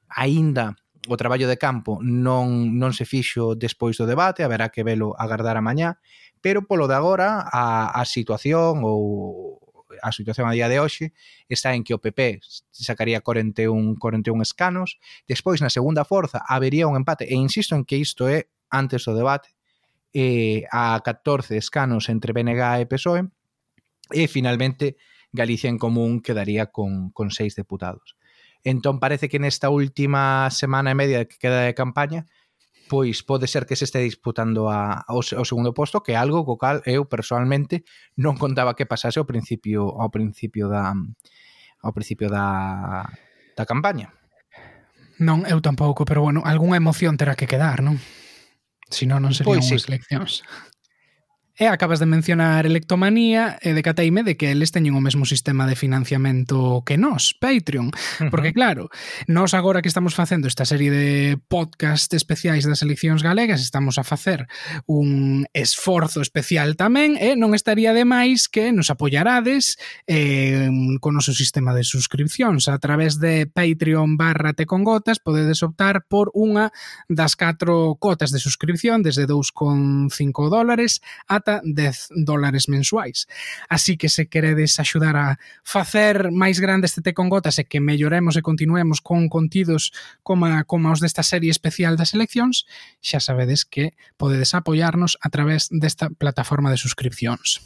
aínda 0.08 0.80
o 1.08 1.16
traballo 1.18 1.48
de 1.48 1.58
campo 1.58 2.00
non, 2.02 2.76
non 2.78 2.92
se 2.94 3.06
fixo 3.06 3.54
despois 3.54 3.98
do 3.98 4.10
debate, 4.10 4.42
haberá 4.42 4.70
que 4.70 4.84
velo 4.86 5.14
agardar 5.18 5.58
a 5.58 5.66
mañá, 5.66 6.02
pero 6.42 6.66
polo 6.66 6.86
de 6.90 6.96
agora 6.98 7.46
a, 7.46 7.90
a 7.94 8.04
situación 8.06 8.82
ou 8.84 9.62
a 10.02 10.12
situación 10.12 10.50
a 10.50 10.56
día 10.56 10.68
de 10.68 10.80
hoxe 10.80 11.14
está 11.48 11.74
en 11.74 11.84
que 11.84 11.96
o 11.96 12.02
PP 12.02 12.42
sacaría 12.72 13.22
41, 13.22 13.96
41 13.98 14.44
escanos, 14.44 15.00
despois 15.28 15.62
na 15.62 15.72
segunda 15.72 16.04
forza 16.04 16.44
habería 16.44 16.90
un 16.90 17.00
empate, 17.00 17.26
e 17.26 17.36
insisto 17.38 17.76
en 17.76 17.86
que 17.86 17.98
isto 17.98 18.28
é 18.28 18.52
antes 18.70 19.06
do 19.06 19.16
debate, 19.16 19.56
eh, 20.12 20.64
a 20.72 21.00
14 21.04 21.58
escanos 21.58 22.10
entre 22.10 22.34
BNG 22.34 22.62
e 22.82 22.86
PSOE, 22.88 23.22
e 24.12 24.28
finalmente 24.28 24.98
Galicia 25.36 25.70
en 25.70 25.78
Común 25.78 26.22
quedaría 26.22 26.72
con, 26.72 27.12
con 27.12 27.32
seis 27.32 27.56
deputados. 27.56 28.16
Entón 28.66 28.98
parece 28.98 29.30
que 29.30 29.38
nesta 29.38 29.70
última 29.70 30.50
semana 30.50 30.90
e 30.92 30.98
media 30.98 31.30
que 31.30 31.38
queda 31.38 31.62
de 31.64 31.78
campaña 31.78 32.26
pois 32.88 33.24
pode 33.26 33.48
ser 33.48 33.66
que 33.66 33.76
se 33.76 33.86
este 33.86 34.00
disputando 34.00 34.70
a, 34.70 35.06
ao, 35.08 35.22
ao 35.22 35.46
segundo 35.46 35.74
posto, 35.74 36.02
que 36.02 36.14
é 36.14 36.18
algo 36.18 36.46
co 36.46 36.58
cal 36.58 36.86
eu 36.86 37.10
personalmente 37.10 37.86
non 38.18 38.38
contaba 38.38 38.78
que 38.78 38.86
pasase 38.86 39.18
ao 39.18 39.26
principio 39.26 39.90
ao 39.98 40.14
principio 40.14 40.70
da 40.70 40.94
ao 41.82 41.92
principio 41.94 42.30
da 42.30 43.06
da 43.58 43.66
campaña. 43.66 44.14
Non, 45.18 45.48
eu 45.48 45.64
tampouco, 45.64 46.04
pero 46.04 46.22
bueno, 46.22 46.44
algunha 46.44 46.78
emoción 46.78 47.16
terá 47.16 47.40
que 47.40 47.48
quedar, 47.48 47.80
non? 47.82 47.98
Si 48.92 49.10
non, 49.10 49.24
non 49.24 49.34
serían 49.34 49.64
pois, 49.64 49.66
unhas 49.66 49.84
sí. 49.86 49.90
eleccións. 49.90 50.34
E 51.58 51.72
acabas 51.72 52.04
de 52.04 52.06
mencionar 52.06 52.68
Electomanía 52.68 53.56
e 53.64 53.72
decateime 53.72 54.28
de 54.28 54.36
que 54.36 54.52
eles 54.52 54.76
teñen 54.76 54.92
o 54.92 55.00
mesmo 55.00 55.24
sistema 55.24 55.64
de 55.64 55.80
financiamento 55.80 56.84
que 56.84 57.00
nós, 57.00 57.32
Patreon. 57.32 57.96
Porque 58.28 58.52
claro, 58.52 58.92
nós 59.32 59.56
agora 59.56 59.80
que 59.80 59.88
estamos 59.88 60.20
facendo 60.20 60.52
esta 60.52 60.68
serie 60.68 60.92
de 60.92 61.40
podcast 61.48 62.12
especiais 62.12 62.68
das 62.68 62.84
eleccións 62.84 63.24
galegas, 63.24 63.64
estamos 63.64 63.96
a 63.96 64.04
facer 64.04 64.52
un 64.84 65.48
esforzo 65.56 66.20
especial 66.20 66.76
tamén 66.76 67.16
e 67.16 67.40
non 67.40 67.56
estaría 67.56 67.96
de 67.96 68.04
máis 68.04 68.52
que 68.52 68.76
nos 68.76 68.92
apoiarades 68.92 69.80
eh, 70.12 70.68
con 71.00 71.16
o 71.16 71.24
noso 71.24 71.32
sistema 71.32 71.72
de 71.72 71.88
suscripcións. 71.88 72.68
A 72.68 72.84
través 72.84 73.24
de 73.24 73.48
Patreon 73.48 74.20
barra 74.20 74.52
te 74.52 74.68
con 74.68 74.84
gotas 74.84 75.24
podedes 75.24 75.64
optar 75.64 76.04
por 76.04 76.36
unha 76.36 76.76
das 77.08 77.40
catro 77.40 77.96
cotas 77.96 78.36
de 78.36 78.44
suscripción 78.44 79.08
desde 79.08 79.24
2,5 79.24 80.12
dólares 80.52 81.00
a 81.32 81.45
ata 81.46 81.62
10 81.64 82.10
dólares 82.26 82.68
mensuais. 82.68 83.28
Así 83.70 83.98
que 83.98 84.10
se 84.10 84.28
queredes 84.28 84.80
axudar 84.80 85.16
a 85.16 85.38
facer 85.64 86.34
máis 86.34 86.58
grande 86.58 86.90
este 86.90 87.06
té 87.06 87.14
con 87.14 87.30
gotas 87.30 87.62
e 87.62 87.70
que 87.70 87.78
melloremos 87.78 88.34
e 88.34 88.42
continuemos 88.42 89.00
con 89.06 89.30
contidos 89.30 89.94
como, 90.26 90.50
como 90.66 90.90
os 90.90 91.00
desta 91.00 91.22
serie 91.22 91.54
especial 91.54 91.94
das 91.94 92.18
eleccións, 92.18 92.66
xa 93.06 93.22
sabedes 93.22 93.64
que 93.64 93.94
podedes 94.18 94.58
apoiarnos 94.58 95.22
a 95.22 95.30
través 95.30 95.70
desta 95.70 96.10
plataforma 96.10 96.74
de 96.74 96.82
suscripcións. 96.82 97.62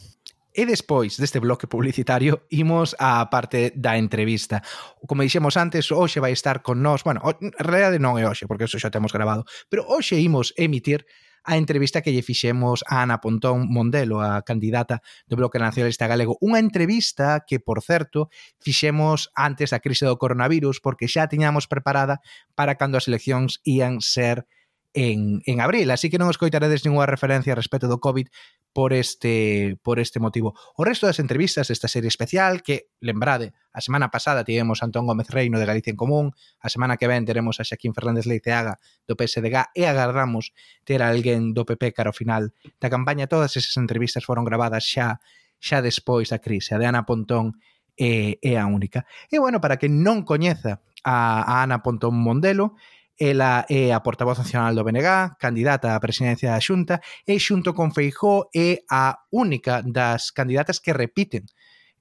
E 0.50 0.66
despois 0.66 1.14
deste 1.14 1.38
bloque 1.38 1.70
publicitario 1.70 2.42
imos 2.50 2.98
á 2.98 3.22
parte 3.30 3.70
da 3.78 3.94
entrevista. 3.94 4.66
Como 5.06 5.22
dixemos 5.22 5.54
antes, 5.54 5.88
hoxe 5.94 6.18
vai 6.18 6.34
estar 6.34 6.60
con 6.60 6.82
nós, 6.82 7.06
bueno, 7.06 7.22
en 7.38 7.54
realidade 7.54 8.02
non 8.02 8.18
é 8.18 8.26
hoxe, 8.26 8.50
porque 8.50 8.66
eso 8.66 8.76
xa 8.76 8.90
temos 8.90 9.14
grabado, 9.14 9.46
pero 9.70 9.86
hoxe 9.86 10.18
imos 10.18 10.50
emitir 10.58 11.06
a 11.44 11.56
entrevista 11.56 12.02
que 12.02 12.12
lle 12.12 12.24
fixemos 12.24 12.84
a 12.86 13.02
Ana 13.02 13.20
Pontón 13.20 13.68
Mondelo, 13.70 14.20
a 14.20 14.42
candidata 14.42 15.00
do 15.26 15.36
Bloque 15.36 15.58
Nacionalista 15.58 16.06
Galego. 16.06 16.36
Unha 16.44 16.60
entrevista 16.60 17.44
que, 17.48 17.58
por 17.58 17.80
certo, 17.80 18.28
fixemos 18.60 19.32
antes 19.34 19.72
da 19.72 19.82
crise 19.82 20.04
do 20.04 20.20
coronavirus 20.20 20.78
porque 20.84 21.08
xa 21.08 21.28
tiñamos 21.28 21.66
preparada 21.66 22.20
para 22.52 22.76
cando 22.76 23.00
as 23.00 23.08
eleccións 23.08 23.64
ían 23.64 24.04
ser 24.04 24.44
en, 24.92 25.42
en 25.46 25.60
abril, 25.60 25.90
así 25.90 26.10
que 26.10 26.18
non 26.18 26.26
escoitaredes 26.30 26.82
ninguna 26.82 27.06
referencia 27.06 27.54
respecto 27.54 27.86
do 27.86 28.02
COVID 28.02 28.26
por 28.74 28.90
este 28.90 29.78
por 29.82 30.02
este 30.02 30.18
motivo. 30.18 30.54
O 30.74 30.82
resto 30.82 31.06
das 31.06 31.22
entrevistas 31.22 31.70
desta 31.70 31.86
serie 31.86 32.10
especial 32.10 32.62
que, 32.62 32.90
lembrade, 32.98 33.54
a 33.70 33.78
semana 33.78 34.10
pasada 34.10 34.42
tivemos 34.42 34.82
a 34.82 34.90
Antón 34.90 35.06
Gómez 35.06 35.30
Reino 35.30 35.62
de 35.62 35.66
Galicia 35.66 35.94
en 35.94 35.98
Común, 35.98 36.34
a 36.58 36.68
semana 36.70 36.98
que 36.98 37.06
ven 37.06 37.22
teremos 37.22 37.62
a 37.62 37.66
Xaquín 37.66 37.94
Fernández 37.94 38.26
Leiceaga 38.26 38.82
do 39.06 39.14
PSDG 39.14 39.74
e 39.78 39.86
agardamos 39.86 40.50
ter 40.82 41.06
alguén 41.06 41.54
do 41.54 41.62
PP 41.62 41.94
cara 41.94 42.10
ao 42.10 42.16
final 42.16 42.50
da 42.82 42.90
campaña. 42.90 43.30
Todas 43.30 43.54
esas 43.54 43.78
entrevistas 43.78 44.26
foron 44.26 44.42
gravadas 44.42 44.82
xa 44.82 45.22
xa 45.62 45.78
despois 45.84 46.34
da 46.34 46.42
crise. 46.42 46.74
A 46.74 46.78
de 46.82 46.90
Ana 46.90 47.06
Pontón 47.06 47.62
é, 47.94 48.42
é 48.42 48.58
a 48.58 48.66
única. 48.66 49.06
E 49.30 49.38
bueno, 49.38 49.62
para 49.62 49.78
que 49.78 49.86
non 49.86 50.26
coñeza 50.26 50.82
a, 51.06 51.46
a 51.46 51.62
Ana 51.62 51.84
Pontón 51.84 52.16
Mondelo, 52.16 52.74
ela 53.20 53.66
é 53.68 53.92
a 53.92 54.00
portavoz 54.00 54.38
nacional 54.38 54.72
do 54.74 54.80
BNG, 54.80 55.36
candidata 55.36 55.92
á 55.92 56.00
presidencia 56.00 56.56
da 56.56 56.64
Xunta, 56.64 57.04
e 57.28 57.36
xunto 57.36 57.76
con 57.76 57.92
Feijó 57.92 58.48
é 58.56 58.80
a 58.88 59.28
única 59.28 59.84
das 59.84 60.32
candidatas 60.32 60.80
que 60.80 60.96
repiten 60.96 61.44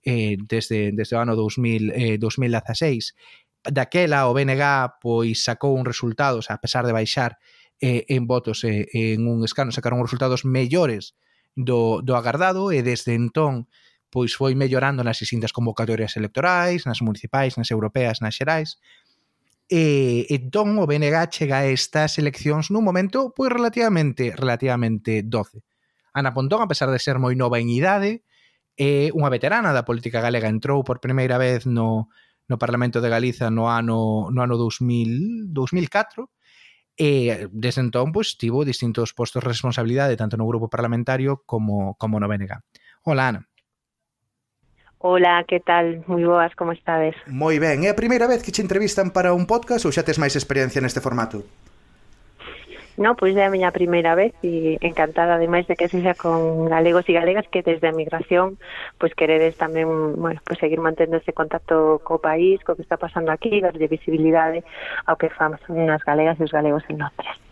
eh, 0.08 0.40
desde, 0.40 0.96
desde 0.96 1.20
o 1.20 1.20
ano 1.20 1.36
2000, 1.36 1.92
eh, 1.92 2.18
2016. 2.18 3.20
Daquela 3.68 4.32
o 4.32 4.34
BNG 4.34 4.64
pois 5.04 5.44
sacou 5.44 5.76
un 5.76 5.84
resultados, 5.84 6.48
a 6.48 6.64
pesar 6.64 6.88
de 6.88 6.96
baixar 6.96 7.36
eh, 7.84 8.08
en 8.08 8.24
votos 8.24 8.64
eh, 8.64 8.88
en 8.96 9.28
un 9.28 9.44
escano, 9.44 9.76
sacaron 9.76 10.00
resultados 10.00 10.48
mellores 10.48 11.20
do, 11.52 12.00
do 12.00 12.16
agardado 12.16 12.72
e 12.72 12.80
desde 12.80 13.12
entón 13.12 13.68
pois 14.08 14.40
foi 14.40 14.56
mellorando 14.56 15.04
nas 15.04 15.20
distintas 15.20 15.52
convocatorias 15.52 16.16
electorais, 16.16 16.88
nas 16.88 17.04
municipais, 17.04 17.60
nas 17.60 17.70
europeas, 17.76 18.24
nas 18.24 18.40
xerais, 18.40 18.80
E, 19.70 20.26
entón 20.34 20.82
o 20.82 20.90
BNG 20.90 21.30
chega 21.30 21.62
a 21.62 21.70
estas 21.70 22.18
eleccións 22.18 22.74
nun 22.74 22.82
momento 22.82 23.30
pois 23.38 23.54
relativamente 23.54 24.34
relativamente 24.34 25.22
doce. 25.22 25.62
Ana 26.10 26.34
Pontón, 26.34 26.66
a 26.66 26.70
pesar 26.72 26.90
de 26.90 26.98
ser 26.98 27.22
moi 27.22 27.38
nova 27.38 27.62
en 27.62 27.70
idade, 27.70 28.26
é 28.74 29.14
unha 29.14 29.30
veterana 29.30 29.70
da 29.70 29.86
política 29.86 30.26
galega, 30.26 30.50
entrou 30.50 30.82
por 30.82 30.98
primeira 30.98 31.38
vez 31.38 31.70
no, 31.70 32.10
no 32.50 32.58
Parlamento 32.58 32.98
de 32.98 33.14
Galiza 33.14 33.54
no 33.54 33.70
ano 33.70 34.34
no 34.34 34.40
ano 34.42 34.58
2000, 34.58 35.54
2004, 35.54 36.26
e 36.98 37.46
desde 37.54 37.86
entón 37.86 38.10
pois 38.10 38.42
tivo 38.42 38.66
distintos 38.66 39.14
postos 39.14 39.46
de 39.46 39.54
responsabilidade 39.54 40.18
tanto 40.18 40.36
no 40.36 40.50
grupo 40.50 40.66
parlamentario 40.66 41.46
como 41.46 41.94
como 42.02 42.18
no 42.18 42.26
BNG. 42.26 42.58
Ola 43.06 43.30
Ana. 43.30 43.49
Ola, 45.01 45.46
que 45.48 45.62
tal? 45.63 46.03
Moi 46.12 46.27
boas, 46.27 46.51
como 46.60 46.75
estades? 46.75 47.15
Moi 47.32 47.56
ben. 47.56 47.88
É 47.88 47.89
a 47.89 47.96
primeira 47.96 48.27
vez 48.27 48.44
que 48.44 48.51
che 48.51 48.60
entrevistan 48.60 49.15
para 49.15 49.32
un 49.32 49.48
podcast 49.48 49.88
ou 49.88 49.96
xa 49.96 50.03
tes 50.03 50.20
máis 50.20 50.36
experiencia 50.36 50.84
neste 50.84 51.00
formato? 51.00 51.48
No, 53.00 53.15
pois 53.15 53.32
é 53.39 53.48
a 53.48 53.53
miña 53.56 53.72
primeira 53.72 54.12
vez 54.12 54.36
e 54.44 54.75
encantada 54.84 55.39
ademais 55.39 55.63
de 55.72 55.79
que 55.79 55.88
sexa 55.88 56.20
con 56.20 56.68
galegos 56.68 57.08
e 57.08 57.15
galegas 57.15 57.48
que 57.48 57.63
desde 57.63 57.88
a 57.88 57.96
migración 57.96 58.60
pois 59.00 59.15
queredes 59.15 59.56
tamén, 59.56 60.20
bueno, 60.20 60.44
pois 60.44 60.60
seguir 60.60 60.84
mantendo 60.84 61.15
ese 61.15 61.32
contacto 61.32 62.03
co 62.03 62.20
país, 62.20 62.60
co 62.68 62.75
que 62.75 62.84
está 62.84 63.00
pasando 63.00 63.32
aquí, 63.32 63.63
darlle 63.63 63.88
visibilidade 63.88 64.68
ao 65.08 65.15
que 65.15 65.32
fan 65.32 65.56
as 65.56 66.03
galegas 66.03 66.36
e 66.39 66.44
os 66.44 66.51
galegos 66.51 66.84
en 66.91 67.00
Londres. 67.00 67.49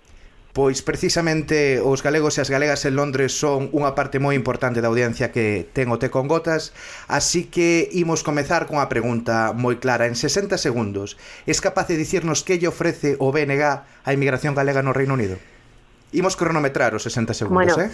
Pois 0.58 0.82
precisamente 0.82 1.78
os 1.86 2.02
galegos 2.02 2.34
e 2.34 2.42
as 2.42 2.50
galegas 2.50 2.82
en 2.90 2.98
Londres 2.98 3.30
son 3.38 3.70
unha 3.78 3.94
parte 3.94 4.18
moi 4.18 4.34
importante 4.34 4.82
da 4.82 4.90
audiencia 4.90 5.30
que 5.30 5.70
ten 5.70 5.94
o 5.94 6.02
Té 6.02 6.10
con 6.10 6.26
Gotas, 6.26 6.74
así 7.06 7.46
que 7.46 7.86
imos 7.94 8.26
comezar 8.26 8.66
con 8.66 8.82
a 8.82 8.90
pregunta 8.90 9.54
moi 9.54 9.78
clara 9.78 10.10
en 10.10 10.18
60 10.18 10.58
segundos. 10.58 11.14
Es 11.46 11.62
capaz 11.62 11.94
de 11.94 12.02
dicirnos 12.02 12.42
que 12.42 12.58
lle 12.58 12.74
ofrece 12.74 13.22
o 13.22 13.30
BNG 13.30 13.62
a 13.70 14.10
inmigración 14.10 14.58
galega 14.58 14.82
no 14.82 14.98
Reino 14.98 15.14
Unido? 15.14 15.38
Imos 16.10 16.34
cronometrar 16.34 16.98
os 16.98 17.06
60 17.06 17.38
segundos, 17.38 17.78
bueno. 17.78 17.94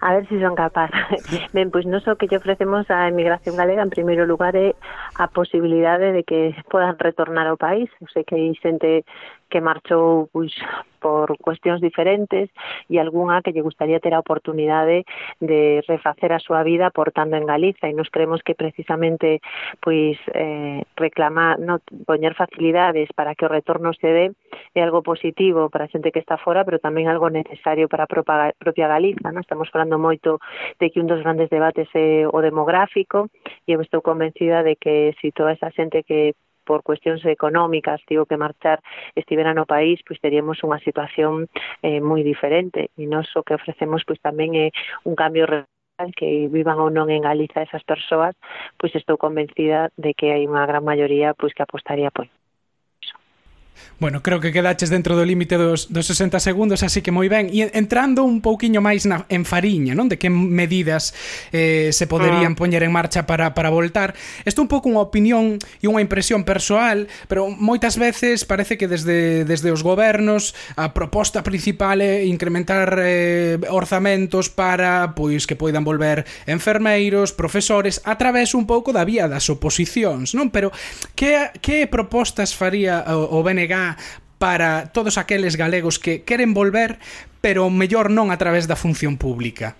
a 0.00 0.14
ver 0.14 0.28
se 0.28 0.36
si 0.36 0.40
son 0.40 0.54
capaz. 0.54 0.90
ben, 1.52 1.70
pois 1.70 1.86
non 1.88 2.04
só 2.04 2.14
que 2.14 2.30
lle 2.30 2.38
ofrecemos 2.38 2.86
á 2.92 3.08
emigración 3.10 3.58
galega, 3.58 3.82
en 3.82 3.90
primeiro 3.90 4.28
lugar, 4.28 4.54
é 4.54 4.76
a 5.18 5.26
posibilidade 5.26 6.12
de 6.12 6.22
que 6.22 6.54
podan 6.70 7.00
retornar 7.00 7.48
ao 7.48 7.58
país. 7.58 7.90
Eu 7.98 8.08
sei 8.12 8.22
que 8.22 8.38
hai 8.38 8.54
xente 8.62 9.02
que 9.48 9.60
marchou 9.60 10.28
pois, 10.32 10.54
por 10.98 11.38
cuestións 11.38 11.80
diferentes 11.80 12.50
e 12.90 12.98
algunha 12.98 13.42
que 13.42 13.52
lle 13.54 13.62
gustaría 13.62 14.02
ter 14.02 14.14
a 14.14 14.22
oportunidade 14.22 15.06
de 15.40 15.80
refacer 15.86 16.34
a 16.34 16.42
súa 16.42 16.62
vida 16.62 16.90
portando 16.90 17.38
en 17.38 17.46
Galiza 17.46 17.88
e 17.88 17.96
nos 17.96 18.10
creemos 18.10 18.42
que 18.42 18.58
precisamente 18.58 19.40
pois 19.80 20.18
eh, 20.34 20.82
reclamar, 20.98 21.58
no, 21.62 21.80
poñer 22.04 22.34
facilidades 22.34 23.08
para 23.14 23.34
que 23.34 23.46
o 23.46 23.52
retorno 23.52 23.94
se 23.94 24.10
dé 24.10 24.26
é 24.74 24.82
algo 24.82 25.02
positivo 25.02 25.70
para 25.70 25.86
a 25.86 25.92
xente 25.92 26.12
que 26.12 26.20
está 26.20 26.36
fora, 26.36 26.66
pero 26.66 26.82
tamén 26.82 27.08
algo 27.08 27.30
necesario 27.30 27.88
para 27.88 28.04
a 28.04 28.10
propia 28.10 28.90
Galiza, 28.90 29.30
no? 29.32 29.40
Estamos 29.40 29.70
falando 29.70 29.96
moito 29.96 30.42
de 30.82 30.90
que 30.90 31.00
un 31.00 31.08
dos 31.08 31.22
grandes 31.22 31.48
debates 31.48 31.88
é 31.94 32.26
o 32.26 32.38
demográfico 32.42 33.30
e 33.64 33.72
eu 33.72 33.80
estou 33.80 34.02
convencida 34.02 34.66
de 34.66 34.76
que 34.76 35.14
si 35.22 35.30
toda 35.32 35.54
esa 35.54 35.70
xente 35.70 36.02
que 36.02 36.34
por 36.68 36.84
cuestións 36.84 37.24
económicas 37.24 38.04
tivo 38.04 38.28
que 38.28 38.36
marchar 38.36 38.84
estivera 39.16 39.56
no 39.56 39.64
país, 39.64 40.04
pois 40.04 40.20
teríamos 40.20 40.60
unha 40.60 40.76
situación 40.84 41.48
eh, 41.80 42.04
moi 42.04 42.20
diferente. 42.20 42.92
E 43.00 43.08
nós 43.08 43.32
o 43.32 43.40
que 43.40 43.56
ofrecemos 43.56 44.04
pois 44.04 44.20
tamén 44.20 44.52
é 44.52 44.68
un 45.08 45.16
cambio 45.16 45.48
real 45.48 45.64
que 46.12 46.52
vivan 46.52 46.76
ou 46.76 46.92
non 46.92 47.08
en 47.08 47.24
Galiza 47.24 47.64
esas 47.64 47.82
persoas, 47.88 48.36
pois 48.76 48.92
estou 48.92 49.16
convencida 49.16 49.88
de 49.96 50.12
que 50.12 50.36
hai 50.36 50.44
unha 50.44 50.68
gran 50.68 50.84
maioría 50.84 51.32
pois 51.32 51.56
que 51.56 51.64
apostaría 51.64 52.12
pois 52.12 52.28
Bueno, 53.98 54.22
creo 54.22 54.38
que 54.38 54.52
quedaches 54.52 54.90
dentro 54.94 55.18
do 55.18 55.26
límite 55.26 55.58
dos, 55.58 55.90
dos 55.90 56.06
60 56.06 56.38
segundos, 56.38 56.86
así 56.86 57.02
que 57.02 57.10
moi 57.10 57.26
ben. 57.26 57.50
E 57.50 57.66
entrando 57.74 58.22
un 58.22 58.38
pouquiño 58.38 58.78
máis 58.78 59.10
na, 59.10 59.26
en 59.26 59.42
fariña, 59.42 59.98
non? 59.98 60.06
De 60.06 60.22
que 60.22 60.30
medidas 60.30 61.10
eh, 61.50 61.90
se 61.90 62.06
poderían 62.06 62.54
ah. 62.54 62.58
poñer 62.58 62.86
en 62.86 62.94
marcha 62.94 63.26
para, 63.26 63.58
para 63.58 63.74
voltar. 63.74 64.14
Isto 64.46 64.62
un 64.62 64.70
pouco 64.70 64.86
unha 64.86 65.02
opinión 65.02 65.58
e 65.82 65.90
unha 65.90 65.98
impresión 65.98 66.46
persoal, 66.46 67.10
pero 67.26 67.50
moitas 67.50 67.98
veces 67.98 68.46
parece 68.46 68.78
que 68.78 68.86
desde, 68.86 69.42
desde 69.42 69.74
os 69.74 69.82
gobernos 69.82 70.54
a 70.78 70.94
proposta 70.94 71.42
principal 71.42 71.98
é 71.98 72.22
incrementar 72.22 73.02
eh, 73.02 73.58
orzamentos 73.66 74.46
para 74.46 75.18
pois 75.18 75.42
que 75.42 75.58
poidan 75.58 75.82
volver 75.82 76.22
enfermeiros, 76.46 77.34
profesores, 77.34 77.98
a 78.06 78.14
través 78.14 78.54
un 78.54 78.62
pouco 78.62 78.94
da 78.94 79.02
vía 79.02 79.26
das 79.26 79.50
oposicións, 79.50 80.38
non? 80.38 80.54
Pero 80.54 80.70
que, 81.18 81.50
que 81.58 81.90
propostas 81.90 82.54
faría 82.54 83.02
o, 83.10 83.42
o 83.42 83.42
BNG 83.42 83.67
Para 84.38 84.94
todos 84.94 85.18
aqueles 85.18 85.58
galegos 85.58 85.98
que 85.98 86.22
queren 86.22 86.54
volver, 86.54 87.02
pero 87.42 87.66
mellor 87.74 88.06
non 88.06 88.30
a 88.30 88.38
través 88.38 88.70
da 88.70 88.78
función 88.78 89.18
pública. 89.18 89.74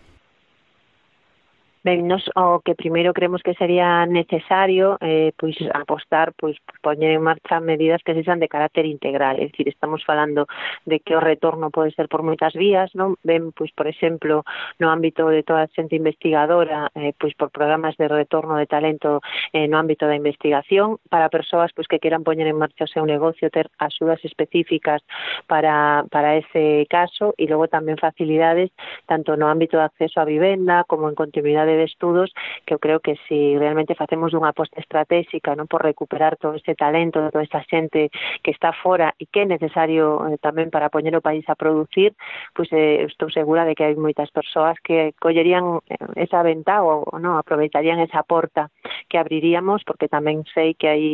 Ben, 1.88 2.06
nos 2.06 2.20
o 2.36 2.60
que 2.60 2.74
primeiro 2.74 3.14
creemos 3.14 3.40
que 3.42 3.54
sería 3.54 4.04
necesario 4.04 4.98
eh, 5.00 5.32
pois 5.40 5.56
apostar 5.72 6.36
pois 6.36 6.60
poñer 6.84 7.16
en 7.16 7.24
marcha 7.24 7.64
medidas 7.64 8.04
que 8.04 8.12
sexan 8.12 8.44
de 8.44 8.52
carácter 8.52 8.84
integral, 8.84 9.40
é 9.40 9.48
dicir, 9.48 9.72
estamos 9.72 10.04
falando 10.04 10.44
de 10.84 11.00
que 11.00 11.16
o 11.16 11.20
retorno 11.24 11.72
pode 11.72 11.96
ser 11.96 12.12
por 12.12 12.20
moitas 12.20 12.52
vías, 12.52 12.92
non? 12.92 13.16
Ben, 13.24 13.56
pois 13.56 13.72
por 13.72 13.88
exemplo, 13.88 14.44
no 14.76 14.92
ámbito 14.92 15.32
de 15.32 15.40
toda 15.40 15.64
a 15.64 15.72
xente 15.72 15.96
investigadora, 15.96 16.92
eh, 16.92 17.16
pois 17.16 17.32
por 17.32 17.48
programas 17.48 17.96
de 17.96 18.04
retorno 18.04 18.60
de 18.60 18.68
talento 18.68 19.24
eh, 19.56 19.64
no 19.64 19.80
ámbito 19.80 20.04
da 20.04 20.12
investigación, 20.12 21.00
para 21.08 21.32
persoas 21.32 21.72
pois 21.72 21.88
que 21.88 22.04
queran 22.04 22.20
poñer 22.20 22.52
en 22.52 22.60
marcha 22.60 22.84
o 22.84 22.92
seu 22.92 23.08
negocio, 23.08 23.48
ter 23.48 23.72
axudas 23.80 24.20
específicas 24.28 25.00
para, 25.48 26.04
para 26.12 26.36
ese 26.36 26.84
caso 26.92 27.32
e 27.40 27.48
logo 27.48 27.64
tamén 27.72 27.96
facilidades 27.96 28.68
tanto 29.08 29.40
no 29.40 29.48
ámbito 29.48 29.80
de 29.80 29.88
acceso 29.88 30.20
a 30.20 30.28
vivenda 30.28 30.84
como 30.84 31.08
en 31.08 31.16
continuidade 31.16 31.77
de 31.78 31.86
estudos 31.86 32.34
que 32.66 32.74
eu 32.74 32.82
creo 32.82 32.98
que 32.98 33.14
se 33.24 33.38
si 33.38 33.58
realmente 33.58 33.94
facemos 33.94 34.34
unha 34.34 34.50
aposta 34.50 34.80
estratégica 34.82 35.54
non 35.54 35.70
por 35.70 35.84
recuperar 35.84 36.34
todo 36.34 36.58
este 36.58 36.74
talento 36.74 37.22
toda 37.30 37.44
esta 37.44 37.62
xente 37.62 38.10
que 38.42 38.50
está 38.50 38.74
fora 38.74 39.14
e 39.20 39.30
que 39.30 39.44
é 39.44 39.46
necesario 39.46 40.26
eh, 40.26 40.40
tamén 40.42 40.74
para 40.74 40.90
poñer 40.90 41.14
o 41.14 41.22
país 41.22 41.46
a 41.46 41.54
producir, 41.54 42.18
pois 42.56 42.66
eh, 42.74 43.06
estou 43.06 43.30
segura 43.30 43.62
de 43.62 43.78
que 43.78 43.86
hai 43.86 43.94
moitas 43.94 44.34
persoas 44.34 44.74
que 44.82 45.14
collerían 45.22 45.78
eh, 45.86 46.24
esa 46.26 46.42
venta 46.42 46.82
ou 46.82 47.06
non 47.22 47.38
aproveitarían 47.38 48.02
esa 48.02 48.26
porta 48.26 48.74
que 49.06 49.20
abriríamos 49.20 49.86
porque 49.86 50.10
tamén 50.10 50.42
sei 50.50 50.74
que 50.74 50.88
hai 50.90 51.04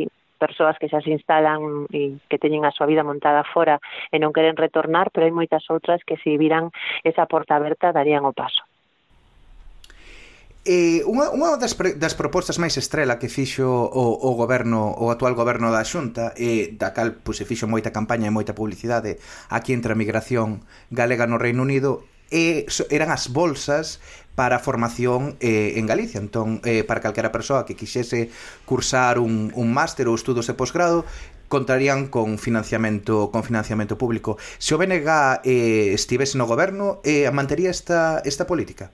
persoas 0.40 0.76
que 0.80 0.90
xa 0.90 1.00
se 1.00 1.14
instalan 1.14 1.86
e 1.94 2.20
que 2.28 2.40
teñen 2.40 2.64
a 2.64 2.74
súa 2.74 2.88
vida 2.90 3.06
montada 3.06 3.44
fora 3.44 3.78
e 4.10 4.16
non 4.18 4.34
queren 4.34 4.58
retornar, 4.58 5.12
pero 5.12 5.28
hai 5.28 5.34
moitas 5.34 5.64
outras 5.68 6.02
que 6.04 6.16
se 6.20 6.34
si 6.34 6.40
viran 6.40 6.72
esa 7.04 7.28
porta 7.28 7.56
aberta 7.56 7.94
darían 7.94 8.24
o 8.28 8.32
paso. 8.32 8.64
Eh, 10.64 11.04
unha, 11.04 11.28
unha 11.28 11.60
das, 11.60 11.76
pre, 11.76 11.92
das 11.92 12.16
propostas 12.16 12.56
máis 12.56 12.80
estrela 12.80 13.20
que 13.20 13.28
fixo 13.28 13.68
o, 13.68 14.16
o 14.16 14.30
goberno 14.32 14.96
o 14.96 15.12
actual 15.12 15.36
goberno 15.36 15.68
da 15.68 15.84
Xunta 15.84 16.32
e 16.40 16.72
da 16.80 16.96
cal 16.96 17.20
pues, 17.20 17.36
se 17.36 17.44
fixo 17.44 17.68
moita 17.68 17.92
campaña 17.92 18.32
e 18.32 18.32
moita 18.32 18.56
publicidade 18.56 19.20
aquí 19.52 19.76
entre 19.76 19.92
a 19.92 20.00
migración 20.00 20.64
galega 20.88 21.28
no 21.28 21.36
Reino 21.36 21.60
Unido 21.60 22.08
e 22.32 22.64
eran 22.88 23.12
as 23.12 23.28
bolsas 23.28 24.00
para 24.32 24.56
a 24.56 24.64
formación 24.64 25.36
eh, 25.44 25.76
en 25.76 25.84
Galicia 25.84 26.16
entón 26.16 26.64
eh, 26.64 26.80
para 26.80 27.04
calquera 27.04 27.28
persoa 27.28 27.68
que 27.68 27.76
quixese 27.76 28.32
cursar 28.64 29.20
un, 29.20 29.52
un 29.52 29.68
máster 29.68 30.08
ou 30.08 30.16
estudos 30.16 30.48
de 30.48 30.56
posgrado 30.56 31.04
contarían 31.52 32.08
con 32.08 32.40
financiamento 32.40 33.28
con 33.28 33.44
financiamento 33.44 34.00
público 34.00 34.40
se 34.56 34.72
o 34.72 34.80
BNG 34.80 35.44
eh, 35.44 35.92
estivese 35.92 36.40
no 36.40 36.48
goberno 36.48 37.04
eh, 37.04 37.28
mantería 37.28 37.68
esta, 37.68 38.24
esta 38.24 38.48
política? 38.48 38.88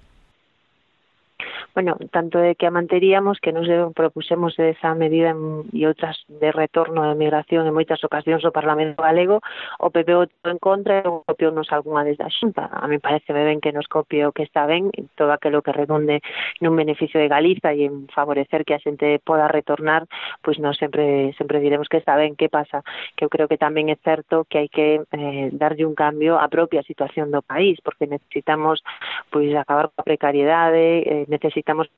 bueno, 1.74 1.96
tanto 2.10 2.38
de 2.38 2.54
que 2.54 2.66
a 2.66 2.70
manteríamos 2.70 3.38
que 3.40 3.52
nos 3.52 3.68
propusemos 3.94 4.58
esa 4.58 4.94
medida 4.94 5.30
en, 5.30 5.70
e 5.70 5.86
outras 5.86 6.18
de 6.26 6.50
retorno 6.50 7.06
de 7.06 7.14
migración 7.14 7.62
en 7.62 7.74
moitas 7.76 8.02
ocasións 8.02 8.42
o 8.42 8.50
Parlamento 8.50 8.98
Galego, 8.98 9.38
o 9.78 9.88
PP 9.94 10.10
votou 10.18 10.50
en 10.50 10.58
contra 10.58 10.98
e 10.98 11.06
o 11.06 11.22
copiounos 11.22 11.70
algunha 11.70 12.02
desde 12.02 12.26
a 12.26 12.32
Xunta. 12.32 12.66
A 12.66 12.90
mí 12.90 12.98
parece 12.98 13.30
ben 13.30 13.62
que 13.62 13.70
nos 13.70 13.86
copie 13.86 14.26
o 14.26 14.34
que 14.34 14.42
está 14.42 14.66
ben, 14.66 14.90
todo 15.14 15.30
aquilo 15.30 15.62
que 15.62 15.70
redonde 15.70 16.18
nun 16.58 16.74
beneficio 16.74 17.22
de 17.22 17.30
Galiza 17.30 17.70
e 17.70 17.86
en 17.86 18.10
favorecer 18.10 18.66
que 18.66 18.74
a 18.74 18.82
xente 18.82 19.22
poda 19.22 19.46
retornar, 19.46 20.10
pois 20.42 20.58
non 20.58 20.74
sempre 20.74 21.30
sempre 21.38 21.62
diremos 21.62 21.86
que 21.86 22.02
está 22.02 22.18
ben, 22.18 22.34
que 22.34 22.50
pasa? 22.50 22.82
Que 23.14 23.24
eu 23.24 23.30
creo 23.30 23.46
que 23.46 23.60
tamén 23.60 23.94
é 23.94 23.96
certo 24.02 24.42
que 24.50 24.58
hai 24.58 24.68
que 24.68 25.06
eh, 25.06 25.48
darlle 25.54 25.86
un 25.86 25.94
cambio 25.94 26.34
á 26.34 26.50
propia 26.50 26.82
situación 26.82 27.30
do 27.30 27.46
país, 27.46 27.78
porque 27.78 28.10
necesitamos 28.10 28.82
pois 29.30 29.54
acabar 29.54 29.94
coa 29.94 30.02
precariedade, 30.02 31.06
eh, 31.06 31.24
necesitamos 31.30 31.59
necesitamos 31.60 31.88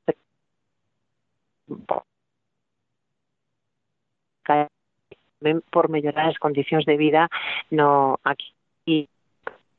por 5.71 5.89
mellorar 5.89 6.29
as 6.29 6.37
condicións 6.39 6.85
de 6.85 6.95
vida 6.97 7.27
no 7.71 8.19
aquí 8.23 9.09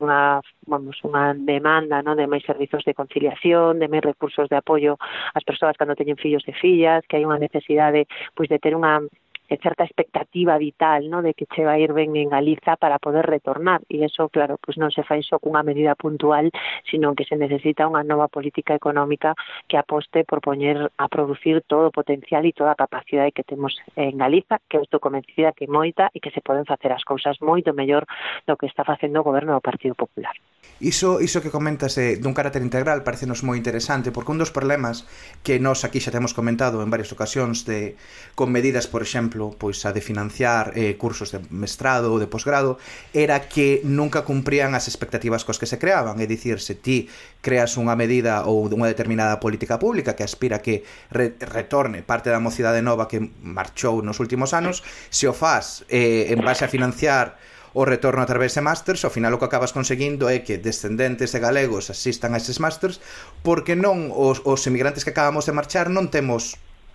unha, 0.00 0.42
vamos, 0.66 0.98
unha 1.06 1.32
demanda 1.32 2.02
no, 2.02 2.12
de 2.18 2.26
máis 2.26 2.44
servizos 2.44 2.84
de 2.84 2.92
conciliación, 2.92 3.78
de 3.78 3.88
máis 3.88 4.04
recursos 4.04 4.50
de 4.50 4.58
apoio 4.58 4.98
ás 5.32 5.44
persoas 5.46 5.78
cando 5.78 5.96
teñen 5.96 6.20
fillos 6.20 6.44
e 6.50 6.52
fillas, 6.52 7.06
que 7.08 7.16
hai 7.16 7.24
unha 7.24 7.40
necesidade 7.40 8.04
pois, 8.36 8.50
de 8.50 8.58
ter 8.58 8.74
unha 8.76 9.00
e 9.48 9.60
certa 9.60 9.84
expectativa 9.84 10.56
vital, 10.56 11.12
no, 11.12 11.20
de 11.20 11.34
que 11.36 11.44
che 11.44 11.64
vai 11.64 11.84
ir 11.84 11.92
ben 11.92 12.16
en 12.16 12.32
Galiza 12.32 12.76
para 12.80 12.96
poder 12.98 13.28
retornar 13.28 13.84
e 13.92 14.04
eso, 14.04 14.32
claro, 14.32 14.56
pues 14.56 14.80
non 14.80 14.88
se 14.88 15.04
fai 15.04 15.20
só 15.20 15.36
cunha 15.36 15.60
medida 15.60 15.92
puntual, 15.92 16.48
sino 16.88 17.12
que 17.12 17.28
se 17.28 17.36
necesita 17.36 17.84
unha 17.84 18.00
nova 18.00 18.32
política 18.32 18.72
económica 18.72 19.36
que 19.68 19.76
aposte 19.76 20.24
por 20.24 20.40
poñer 20.40 20.88
a 20.96 21.06
producir 21.12 21.60
todo 21.68 21.92
o 21.92 21.94
potencial 21.94 22.48
e 22.48 22.56
toda 22.56 22.72
a 22.72 22.80
capacidade 22.80 23.36
que 23.36 23.44
temos 23.44 23.76
en 24.00 24.16
Galiza, 24.16 24.64
que 24.64 24.80
estou 24.80 25.00
convencida 25.02 25.52
que 25.52 25.68
moita 25.68 26.08
e 26.16 26.24
que 26.24 26.32
se 26.32 26.40
poden 26.40 26.64
facer 26.64 26.92
as 26.94 27.04
cousas 27.04 27.36
moito 27.44 27.76
mellor 27.76 28.08
do 28.48 28.56
que 28.56 28.64
está 28.64 28.80
facendo 28.80 29.20
o 29.20 29.26
goberno 29.26 29.52
do 29.52 29.60
Partido 29.60 29.92
Popular. 29.92 30.32
Iso, 30.80 31.20
iso 31.20 31.40
que 31.44 31.54
comentas 31.54 31.96
eh, 32.00 32.16
dun 32.18 32.34
carácter 32.34 32.64
integral 32.64 33.06
parecenos 33.06 33.46
moi 33.46 33.60
interesante, 33.60 34.10
porque 34.10 34.32
un 34.32 34.40
dos 34.40 34.50
problemas 34.50 35.06
que 35.46 35.60
nós 35.62 35.86
aquí 35.86 36.00
xa 36.00 36.10
temos 36.10 36.34
comentado 36.34 36.82
en 36.82 36.90
varias 36.90 37.12
ocasións 37.14 37.62
de 37.68 37.94
con 38.34 38.50
medidas, 38.50 38.90
por 38.90 39.04
exemplo, 39.04 39.33
exemplo, 39.34 39.56
pois 39.58 39.84
a 39.86 39.92
de 39.92 40.00
financiar 40.00 40.72
eh, 40.74 40.94
cursos 40.96 41.32
de 41.34 41.40
mestrado 41.50 42.12
ou 42.12 42.18
de 42.22 42.30
posgrado, 42.30 42.78
era 43.12 43.50
que 43.50 43.82
nunca 43.82 44.22
cumprían 44.22 44.74
as 44.78 44.86
expectativas 44.86 45.42
cos 45.42 45.58
que 45.58 45.66
se 45.66 45.78
creaban, 45.78 46.22
é 46.22 46.26
dicir, 46.26 46.62
se 46.62 46.78
ti 46.78 47.10
creas 47.42 47.74
unha 47.74 47.98
medida 47.98 48.46
ou 48.46 48.70
unha 48.70 48.86
determinada 48.86 49.42
política 49.42 49.78
pública 49.82 50.14
que 50.14 50.22
aspira 50.22 50.62
que 50.62 50.86
re 51.10 51.34
retorne 51.50 52.06
parte 52.06 52.30
da 52.30 52.38
mocidade 52.38 52.80
nova 52.80 53.10
que 53.10 53.18
marchou 53.42 54.00
nos 54.06 54.22
últimos 54.22 54.54
anos, 54.54 54.86
se 55.10 55.26
o 55.26 55.34
faz 55.34 55.82
eh, 55.90 56.30
en 56.30 56.40
base 56.40 56.62
a 56.64 56.70
financiar 56.70 57.34
o 57.74 57.82
retorno 57.82 58.22
a 58.22 58.30
través 58.30 58.54
de 58.54 58.62
masters, 58.62 59.02
ao 59.02 59.10
final 59.10 59.34
o 59.34 59.38
que 59.42 59.50
acabas 59.50 59.74
conseguindo 59.74 60.30
é 60.30 60.46
que 60.46 60.62
descendentes 60.62 61.34
de 61.34 61.42
galegos 61.42 61.90
asistan 61.90 62.30
a 62.30 62.38
eses 62.38 62.62
masters 62.62 63.02
porque 63.42 63.74
non 63.74 64.14
os, 64.14 64.46
os 64.46 64.62
emigrantes 64.70 65.02
que 65.02 65.10
acabamos 65.10 65.42
de 65.42 65.56
marchar 65.58 65.90
non 65.90 66.06
temos 66.06 66.54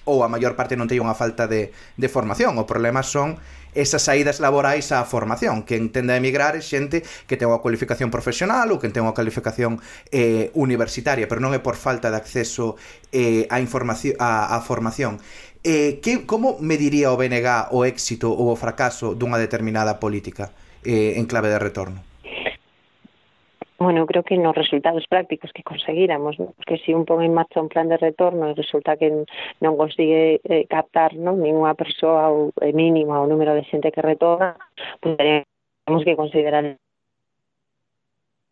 ou 0.10 0.26
a 0.26 0.32
maior 0.34 0.58
parte 0.58 0.74
non 0.74 0.90
teñen 0.90 1.06
unha 1.06 1.14
falta 1.14 1.46
de, 1.46 1.70
de 1.70 2.10
formación. 2.10 2.58
O 2.58 2.66
problema 2.66 3.06
son 3.06 3.38
esas 3.78 4.10
saídas 4.10 4.42
laborais 4.42 4.90
á 4.90 5.06
formación. 5.06 5.62
Quen 5.62 5.94
tende 5.94 6.18
a 6.18 6.18
emigrar 6.18 6.58
é 6.58 6.64
xente 6.66 7.06
que 7.30 7.38
ten 7.38 7.46
unha 7.46 7.62
cualificación 7.62 8.10
profesional 8.10 8.74
ou 8.74 8.82
quen 8.82 8.90
ten 8.90 9.06
unha 9.06 9.14
cualificación 9.14 9.78
eh, 10.10 10.50
universitaria, 10.58 11.30
pero 11.30 11.38
non 11.38 11.54
é 11.54 11.62
por 11.62 11.78
falta 11.78 12.10
de 12.10 12.18
acceso 12.18 12.74
eh, 13.14 13.46
a, 13.54 13.62
información, 13.62 14.18
a, 14.18 14.58
a 14.58 14.66
formación. 14.66 15.22
Eh, 15.62 16.00
que, 16.02 16.26
como 16.26 16.58
mediría 16.58 17.14
o 17.14 17.20
BNG 17.20 17.70
o 17.76 17.86
éxito 17.86 18.34
ou 18.34 18.50
o 18.50 18.58
fracaso 18.58 19.14
dunha 19.14 19.38
determinada 19.38 20.02
política 20.02 20.50
eh, 20.82 21.20
en 21.22 21.30
clave 21.30 21.54
de 21.54 21.62
retorno? 21.62 22.09
bueno, 23.80 24.06
creo 24.06 24.24
que 24.24 24.38
nos 24.38 24.56
resultados 24.56 25.06
prácticos 25.08 25.52
que 25.54 25.64
conseguíramos, 25.64 26.38
¿no? 26.38 26.54
porque 26.58 26.78
si 26.80 26.94
un 26.94 27.06
pon 27.06 27.24
en 27.24 27.34
marcha 27.34 27.62
un 27.62 27.70
plan 27.70 27.88
de 27.88 27.98
retorno 27.98 28.52
e 28.52 28.54
resulta 28.54 29.00
que 29.00 29.24
non 29.64 29.80
consigue 29.80 30.44
eh, 30.44 30.68
captar 30.68 31.16
non 31.16 31.40
ninguna 31.40 31.80
persoa 31.80 32.28
ou 32.28 32.52
eh, 32.60 32.76
mínima 32.76 33.24
o 33.24 33.30
número 33.32 33.56
de 33.56 33.64
xente 33.72 33.96
que 33.96 34.04
retorna, 34.04 34.60
pues, 35.00 35.16
tenemos 35.16 36.04
que 36.04 36.20
considerar 36.20 36.76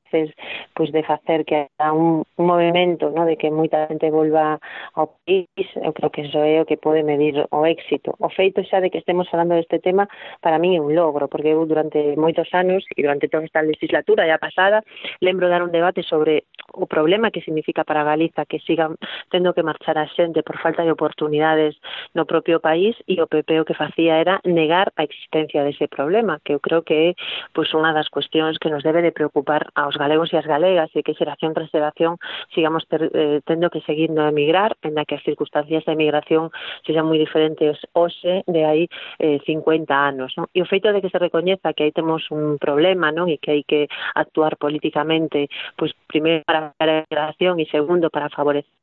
capaces 0.08 0.34
pois 0.74 0.92
de 0.92 1.04
facer 1.04 1.46
que 1.46 1.68
haya 1.80 1.92
un, 1.92 2.24
un 2.36 2.46
movimento, 2.46 3.10
no, 3.10 3.26
de 3.26 3.36
que 3.36 3.50
moita 3.50 3.88
xente 3.88 4.12
volva 4.12 4.60
ao 4.94 5.18
país, 5.26 5.48
eu 5.82 5.92
creo 5.94 6.12
que 6.14 6.22
iso 6.22 6.38
é 6.38 6.62
o 6.62 6.66
que 6.70 6.78
pode 6.78 7.02
medir 7.02 7.46
o 7.50 7.66
éxito. 7.66 8.14
O 8.20 8.30
feito 8.30 8.62
xa 8.64 8.80
de 8.80 8.90
que 8.90 9.02
estemos 9.02 9.28
falando 9.30 9.58
deste 9.58 9.80
tema 9.80 10.08
para 10.42 10.62
min 10.62 10.78
é 10.78 10.82
un 10.82 10.94
logro, 10.94 11.28
porque 11.28 11.50
eu 11.50 11.66
durante 11.66 12.14
moitos 12.16 12.46
anos 12.54 12.86
e 12.94 13.02
durante 13.02 13.28
toda 13.28 13.46
esta 13.46 13.66
legislatura 13.66 14.30
ya 14.30 14.38
pasada 14.38 14.86
lembro 15.20 15.50
dar 15.50 15.66
un 15.66 15.74
debate 15.74 16.06
sobre 16.06 16.46
o 16.74 16.86
problema 16.86 17.32
que 17.32 17.42
significa 17.42 17.84
para 17.84 18.06
Galiza 18.06 18.46
que 18.46 18.60
sigan 18.62 19.02
tendo 19.34 19.54
que 19.54 19.66
marchar 19.66 19.98
a 19.98 20.06
xente 20.14 20.46
por 20.46 20.62
falta 20.62 20.86
de 20.86 20.94
oportunidades 20.94 21.74
no 22.14 22.30
propio 22.30 22.62
país 22.62 22.94
e 23.10 23.18
o 23.18 23.26
PP 23.26 23.66
o 23.66 23.66
que 23.66 23.74
facía 23.74 24.22
era 24.22 24.38
negar 24.46 24.94
a 24.94 25.04
existencia 25.04 25.66
dese 25.66 25.90
problema, 25.90 26.38
que 26.46 26.54
eu 26.54 26.62
creo 26.62 26.86
que 26.86 26.94
é 26.94 27.10
pois 27.58 27.74
unha 27.74 27.98
das 27.98 28.14
cuestións 28.14 28.62
que 28.62 28.70
nos 28.70 28.86
debe 28.86 29.02
de 29.02 29.10
preocupar 29.10 29.74
aos 29.74 29.97
galegos 29.98 30.32
e 30.34 30.38
as 30.38 30.46
galegas 30.46 30.90
e 30.96 31.04
que 31.04 31.18
xeración 31.18 31.54
tras 31.54 31.70
xeración 31.70 32.18
sigamos 32.54 32.88
ter, 32.88 33.10
eh, 33.14 33.42
tendo 33.46 33.70
que 33.70 33.82
seguir 33.82 34.10
no 34.10 34.28
emigrar, 34.28 34.78
en 34.82 34.96
da 34.96 35.06
que 35.06 35.18
as 35.18 35.26
circunstancias 35.26 35.86
da 35.86 35.94
emigración 35.98 36.54
sexan 36.86 37.10
moi 37.10 37.20
diferentes 37.20 37.78
hoxe 37.94 38.46
de 38.48 38.62
aí 38.64 38.84
eh, 39.20 39.42
50 39.46 39.90
anos. 39.92 40.34
Non? 40.38 40.48
E 40.54 40.62
o 40.62 40.70
feito 40.70 40.90
de 40.94 41.02
que 41.02 41.12
se 41.12 41.20
recoñeza 41.20 41.74
que 41.74 41.90
aí 41.90 41.94
temos 41.94 42.30
un 42.32 42.62
problema 42.62 43.12
non 43.12 43.28
e 43.28 43.42
que 43.42 43.52
hai 43.52 43.64
que 43.66 43.90
actuar 44.16 44.56
políticamente, 44.58 45.50
pois 45.76 45.92
primeiro 46.08 46.46
para 46.48 46.74
a 46.78 47.04
emigración 47.04 47.60
e 47.60 47.66
segundo 47.68 48.10
para 48.10 48.30
favorecer 48.30 48.78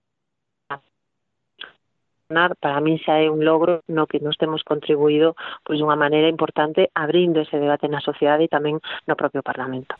para 2.60 2.80
min 2.80 2.98
xa 3.04 3.20
é 3.20 3.28
un 3.28 3.44
logro 3.44 3.84
no 3.86 4.08
que 4.10 4.18
nos 4.18 4.36
temos 4.40 4.64
contribuído 4.64 5.36
pois 5.64 5.78
dunha 5.78 5.94
maneira 5.94 6.32
importante 6.32 6.90
abrindo 6.96 7.44
ese 7.44 7.60
debate 7.60 7.86
na 7.86 8.00
sociedade 8.00 8.48
e 8.48 8.52
tamén 8.56 8.80
no 9.08 9.14
propio 9.20 9.44
Parlamento. 9.44 9.94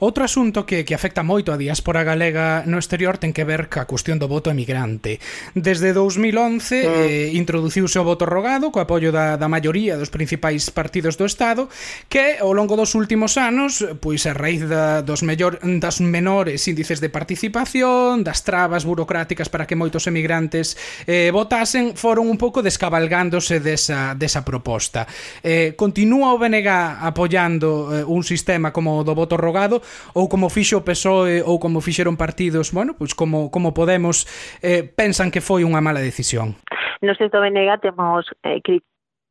Outro 0.00 0.24
asunto 0.24 0.66
que, 0.66 0.84
que 0.84 0.94
afecta 0.94 1.24
moito 1.24 1.52
a 1.52 1.60
diáspora 1.60 2.04
galega 2.04 2.66
no 2.66 2.76
exterior 2.76 3.16
ten 3.16 3.32
que 3.32 3.46
ver 3.46 3.72
ca 3.72 3.88
cuestión 3.88 4.18
do 4.18 4.28
voto 4.28 4.50
emigrante. 4.50 5.22
Desde 5.54 5.94
2011 5.94 6.34
mm. 6.34 6.84
Ah. 6.84 7.06
eh, 7.08 7.30
introduciuse 7.34 7.98
o 7.98 8.04
voto 8.04 8.26
rogado 8.26 8.68
co 8.68 8.82
apoio 8.82 9.14
da, 9.14 9.40
da 9.40 9.48
maioría 9.48 9.96
dos 9.96 10.10
principais 10.10 10.68
partidos 10.68 11.16
do 11.16 11.24
Estado 11.24 11.70
que 12.10 12.36
ao 12.42 12.52
longo 12.52 12.76
dos 12.76 12.94
últimos 12.94 13.38
anos, 13.40 13.80
pois 14.04 14.26
a 14.28 14.34
raíz 14.36 14.66
da, 14.68 15.00
dos, 15.00 15.24
mellor, 15.24 15.58
das 15.62 16.04
menores 16.04 16.66
índices 16.68 17.00
de 17.00 17.08
participación, 17.08 18.26
das 18.26 18.44
trabas 18.44 18.84
burocráticas 18.84 19.48
para 19.48 19.64
que 19.64 19.78
moitos 19.78 20.04
emigrantes 20.04 20.76
eh, 21.06 21.30
votasen, 21.32 21.96
foron 21.96 22.28
un 22.28 22.36
pouco 22.36 22.60
descabalgándose 22.60 23.62
desa, 23.62 24.12
desa 24.18 24.44
proposta. 24.44 25.06
Eh, 25.40 25.72
continúa 25.78 26.34
o 26.34 26.38
BNG 26.38 26.68
apoiando 26.68 27.94
eh, 27.94 28.04
un 28.04 28.22
sistema 28.26 28.74
como 28.74 29.00
o 29.00 29.04
do 29.06 29.14
voto 29.14 29.38
rogado 29.38 29.53
xogado 29.54 29.80
ou 30.14 30.28
como 30.28 30.50
fixo 30.50 30.78
o 30.78 30.82
PSOE 30.82 31.42
ou 31.46 31.62
como 31.62 31.80
fixeron 31.80 32.18
partidos, 32.18 32.74
bueno, 32.74 32.98
pois 32.98 33.14
como 33.14 33.50
como 33.54 33.70
Podemos 33.70 34.26
eh, 34.62 34.82
pensan 34.82 35.30
que 35.30 35.38
foi 35.38 35.62
unha 35.62 35.78
mala 35.78 36.02
decisión. 36.02 36.58
No 36.98 37.14
sexto 37.14 37.38
BNG 37.38 37.78
temos 37.78 38.26
eh, 38.42 38.58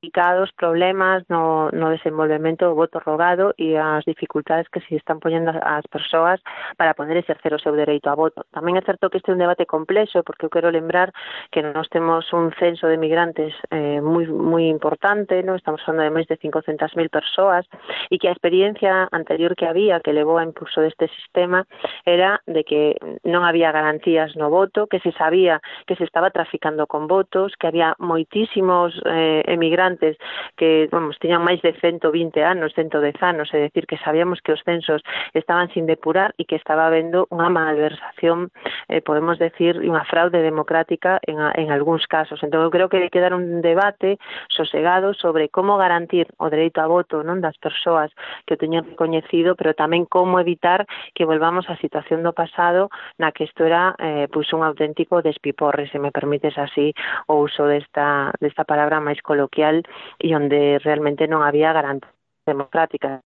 complicados 0.03 0.51
problemas 0.57 1.23
no, 1.29 1.69
no 1.71 1.89
desenvolvemento 1.89 2.65
do 2.65 2.75
voto 2.75 2.99
rogado 2.99 3.55
e 3.57 3.77
as 3.77 4.03
dificultades 4.03 4.67
que 4.67 4.81
se 4.81 4.99
están 4.99 5.23
poñendo 5.23 5.55
ás 5.63 5.87
persoas 5.87 6.43
para 6.75 6.93
poder 6.93 7.15
exercer 7.15 7.55
o 7.55 7.59
seu 7.59 7.71
dereito 7.71 8.11
a 8.11 8.15
voto. 8.15 8.43
Tamén 8.51 8.75
é 8.75 8.83
certo 8.83 9.07
que 9.07 9.23
este 9.23 9.31
é 9.31 9.35
un 9.35 9.39
debate 9.39 9.63
complexo 9.63 10.19
porque 10.27 10.43
eu 10.43 10.51
quero 10.51 10.75
lembrar 10.75 11.15
que 11.55 11.63
nós 11.63 11.87
temos 11.87 12.27
un 12.35 12.51
censo 12.59 12.91
de 12.91 12.99
migrantes 12.99 13.55
eh, 13.71 14.03
moi, 14.03 14.27
moi 14.27 14.67
importante, 14.67 15.39
no 15.39 15.55
estamos 15.55 15.79
falando 15.87 16.03
de 16.03 16.11
máis 16.11 16.27
de 16.27 16.35
500.000 16.35 16.83
persoas 17.07 17.63
e 18.11 18.19
que 18.19 18.27
a 18.27 18.35
experiencia 18.35 19.07
anterior 19.15 19.55
que 19.55 19.71
había 19.71 20.03
que 20.03 20.11
levou 20.11 20.35
a 20.35 20.43
impulso 20.43 20.83
deste 20.83 21.07
sistema 21.15 21.63
era 22.03 22.43
de 22.43 22.67
que 22.67 22.99
non 23.23 23.47
había 23.47 23.71
garantías 23.71 24.35
no 24.35 24.51
voto, 24.51 24.83
que 24.91 24.99
se 24.99 25.15
sabía 25.15 25.63
que 25.87 25.95
se 25.95 26.03
estaba 26.03 26.27
traficando 26.27 26.91
con 26.91 27.07
votos, 27.07 27.55
que 27.55 27.71
había 27.71 27.95
moitísimos 28.03 28.91
eh, 29.07 29.47
emigrantes 29.47 29.92
importantes 29.93 30.17
que, 30.55 30.87
vamos, 30.91 31.17
tiñan 31.19 31.41
máis 31.41 31.61
de 31.61 31.73
120 31.73 32.43
anos, 32.43 32.73
110 32.77 33.17
anos, 33.21 33.49
é 33.53 33.69
dicir, 33.69 33.85
que 33.89 33.97
sabíamos 33.97 34.41
que 34.41 34.53
os 34.53 34.61
censos 34.63 35.01
estaban 35.33 35.69
sin 35.73 35.85
depurar 35.85 36.33
e 36.37 36.45
que 36.45 36.55
estaba 36.55 36.85
habendo 36.85 37.25
unha 37.33 37.49
malversación, 37.49 38.53
eh, 38.89 39.01
podemos 39.01 39.41
decir, 39.41 39.81
unha 39.81 40.05
fraude 40.05 40.45
democrática 40.45 41.17
en, 41.25 41.41
a, 41.41 41.53
en 41.57 41.73
algúns 41.73 42.05
casos. 42.05 42.41
Entón, 42.45 42.61
eu 42.61 42.71
creo 42.73 42.89
que 42.89 43.01
hai 43.01 43.09
que 43.09 43.23
dar 43.23 43.33
un 43.33 43.61
debate 43.65 44.21
sosegado 44.49 45.13
sobre 45.17 45.49
como 45.49 45.77
garantir 45.77 46.29
o 46.37 46.49
dereito 46.53 46.81
a 46.81 46.89
voto 46.89 47.25
non 47.25 47.41
das 47.41 47.57
persoas 47.57 48.13
que 48.45 48.53
o 48.53 48.61
teñen 48.61 48.85
recoñecido, 48.85 49.57
pero 49.57 49.73
tamén 49.73 50.05
como 50.05 50.37
evitar 50.37 50.85
que 51.17 51.25
volvamos 51.25 51.65
á 51.69 51.77
situación 51.81 52.21
do 52.21 52.37
pasado 52.37 52.93
na 53.17 53.33
que 53.33 53.49
isto 53.49 53.65
era 53.65 53.97
eh, 53.97 54.29
pois 54.29 54.53
un 54.53 54.61
auténtico 54.61 55.25
despiporre, 55.25 55.89
se 55.89 55.97
me 55.97 56.13
permites 56.13 56.53
así 56.61 56.93
o 57.25 57.41
uso 57.41 57.65
desta, 57.65 58.29
desta 58.37 58.63
palabra 58.63 59.01
máis 59.01 59.17
coloquial 59.21 59.82
E 60.19 60.33
onde 60.35 60.79
realmente 60.79 61.27
non 61.27 61.41
había 61.41 61.73
garantías 61.73 62.13
democráticas. 62.45 63.21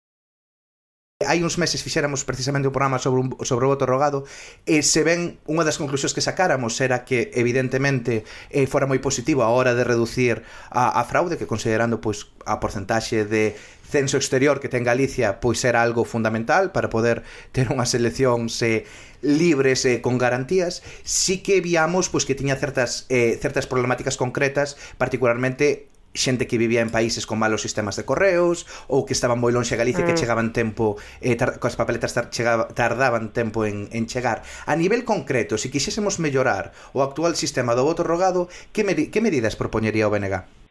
Hai 1.17 1.41
uns 1.41 1.58
meses 1.58 1.82
fixéramos 1.82 2.22
precisamente 2.30 2.70
un 2.70 2.78
programa 2.78 3.02
sobre, 3.02 3.26
un, 3.26 3.34
sobre 3.41 3.65
o 3.65 3.74
voto 3.74 3.89
rogado 3.89 4.30
e 4.70 4.86
se 4.86 5.02
ven 5.02 5.41
unha 5.50 5.65
das 5.65 5.82
conclusións 5.82 6.13
que 6.13 6.22
sacáramos 6.22 6.78
era 6.78 7.10
que 7.10 7.34
evidentemente 7.34 8.22
eh, 8.54 8.70
fora 8.70 8.86
moi 8.86 9.02
positivo 9.02 9.41
a 9.41 9.50
hora 9.50 9.74
de 9.74 9.82
reducir 9.82 10.46
a, 10.70 10.93
a 10.93 11.02
fraude 11.10 11.41
que 11.41 11.50
considerando 11.50 11.98
pois 11.98 12.30
a 12.46 12.62
porcentaxe 12.62 13.26
de 13.26 13.58
censo 13.82 14.22
exterior 14.22 14.62
que 14.62 14.70
ten 14.70 14.86
Galicia 14.86 15.41
pois 15.41 15.58
era 15.65 15.82
algo 15.82 16.06
fundamental 16.06 16.70
para 16.70 16.93
poder 16.93 17.26
ter 17.50 17.74
unhas 17.74 17.98
eleccións 17.98 18.54
eh, 18.62 18.86
libres 19.26 19.89
e 19.89 19.98
eh, 19.98 20.06
con 20.06 20.22
garantías, 20.22 20.86
sí 21.02 21.41
que 21.41 21.65
viamos 21.65 22.13
pois 22.13 22.30
que 22.30 22.38
tiña 22.38 22.62
certas 22.62 23.10
eh, 23.10 23.41
certas 23.41 23.65
problemáticas 23.65 24.22
concretas, 24.22 24.78
particularmente 25.02 25.89
xente 26.17 26.49
que 26.49 26.58
vivía 26.58 26.82
en 26.82 26.89
países 26.89 27.30
con 27.30 27.38
malos 27.38 27.62
sistemas 27.62 27.93
de 27.93 28.03
correos 28.10 28.65
ou 28.89 29.06
que 29.06 29.13
estaban 29.13 29.38
moi 29.38 29.53
lonxe 29.53 29.77
a 29.77 29.82
Galicia 29.82 30.01
mm. 30.01 30.08
que 30.10 30.17
chegaban 30.17 30.49
tempo 30.49 30.97
eh, 31.21 31.38
tar, 31.38 31.62
coas 31.62 31.77
papeletas 31.77 32.17
tar, 32.17 32.34
chegaba, 32.34 32.73
tardaban 32.73 33.30
tempo 33.30 33.69
en, 33.69 33.86
en 33.93 34.10
chegar 34.10 34.41
a 34.65 34.73
nivel 34.73 35.06
concreto, 35.06 35.62
se 35.62 35.69
quixésemos 35.69 36.17
mellorar 36.17 36.73
o 36.97 37.06
actual 37.06 37.38
sistema 37.38 37.77
do 37.77 37.86
voto 37.86 38.01
rogado 38.01 38.49
que, 38.73 38.82
me, 38.82 38.97
que 38.97 39.21
medidas 39.21 39.53
propoñería 39.53 40.10
o 40.10 40.12
BNG? 40.12 40.66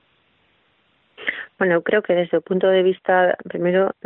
Bueno, 1.59 1.77
eu 1.77 1.83
creo 1.83 2.03
que 2.03 2.13
desde 2.13 2.37
o 2.37 2.43
punto 2.43 2.69
de 2.69 2.83
vista, 2.83 3.33
primeiro, 3.49 3.97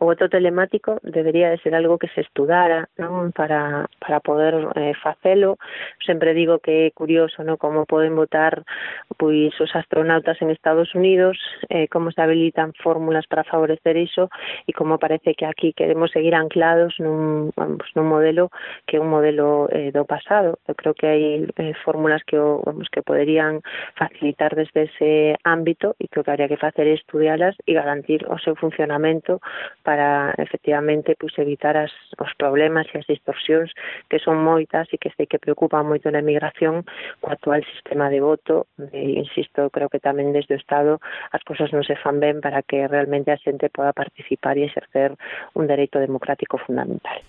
o 0.00 0.04
voto 0.04 0.28
telemático 0.28 1.00
debería 1.02 1.48
de 1.48 1.56
ser 1.64 1.74
algo 1.74 1.96
que 1.96 2.12
se 2.12 2.20
estudara 2.20 2.92
non 3.00 3.32
para, 3.32 3.88
para 3.96 4.20
poder 4.20 4.68
eh, 4.76 4.92
facelo. 5.00 5.56
Sempre 6.04 6.36
digo 6.36 6.60
que 6.60 6.92
é 6.92 6.92
curioso 6.92 7.40
non 7.40 7.56
como 7.56 7.88
poden 7.88 8.12
votar 8.12 8.68
pois 9.16 9.48
os 9.64 9.72
astronautas 9.72 10.36
en 10.44 10.52
Estados 10.52 10.92
Unidos, 10.92 11.40
eh, 11.72 11.88
como 11.88 12.12
se 12.12 12.20
habilitan 12.20 12.76
fórmulas 12.76 13.24
para 13.24 13.48
favorecer 13.48 13.96
iso 13.96 14.28
e 14.68 14.76
como 14.76 15.00
parece 15.00 15.32
que 15.32 15.48
aquí 15.48 15.72
queremos 15.72 16.12
seguir 16.12 16.36
anclados 16.36 17.00
nun, 17.00 17.48
vamos, 17.56 17.88
nun 17.96 18.12
modelo 18.12 18.52
que 18.84 18.96
é 18.96 19.00
un 19.00 19.08
modelo 19.08 19.72
eh, 19.72 19.88
do 19.88 20.04
pasado. 20.04 20.60
Eu 20.68 20.76
creo 20.76 20.92
que 20.92 21.08
hai 21.08 21.48
eh, 21.48 21.72
fórmulas 21.80 22.20
que, 22.28 22.36
vamos, 22.36 22.92
que 22.92 23.00
poderían 23.00 23.64
facilitar 23.96 24.52
desde 24.52 24.84
ese 24.92 25.40
ámbito 25.48 25.96
e 25.96 26.04
creo 26.12 26.28
que 26.28 26.32
habría 26.36 26.52
que 26.52 26.60
facer 26.60 26.89
poder 26.90 26.98
estudialas 26.98 27.56
e 27.66 27.74
garantir 27.74 28.26
o 28.28 28.38
seu 28.38 28.56
funcionamento 28.56 29.40
para 29.82 30.34
efectivamente 30.38 31.14
pois, 31.18 31.36
evitar 31.38 31.76
as, 31.76 31.92
os 32.18 32.32
problemas 32.34 32.86
e 32.94 32.98
as 32.98 33.06
distorsións 33.06 33.70
que 34.08 34.18
son 34.18 34.42
moitas 34.42 34.88
e 34.92 34.98
que 34.98 35.10
sei 35.14 35.26
que 35.26 35.38
preocupan 35.38 35.86
moito 35.86 36.10
na 36.10 36.18
emigración 36.18 36.82
co 37.20 37.30
actual 37.30 37.62
sistema 37.64 38.10
de 38.10 38.20
voto 38.20 38.66
e, 38.92 39.20
insisto, 39.20 39.70
creo 39.70 39.88
que 39.88 40.02
tamén 40.02 40.34
desde 40.34 40.54
o 40.54 40.60
Estado 40.60 40.98
as 41.30 41.42
cousas 41.46 41.70
non 41.70 41.86
se 41.86 41.94
fan 41.94 42.18
ben 42.18 42.42
para 42.42 42.62
que 42.66 42.88
realmente 42.88 43.30
a 43.30 43.38
xente 43.38 43.70
poda 43.70 43.94
participar 43.94 44.58
e 44.58 44.66
exercer 44.66 45.14
un 45.54 45.70
dereito 45.70 46.02
democrático 46.02 46.58
fundamental. 46.58 47.22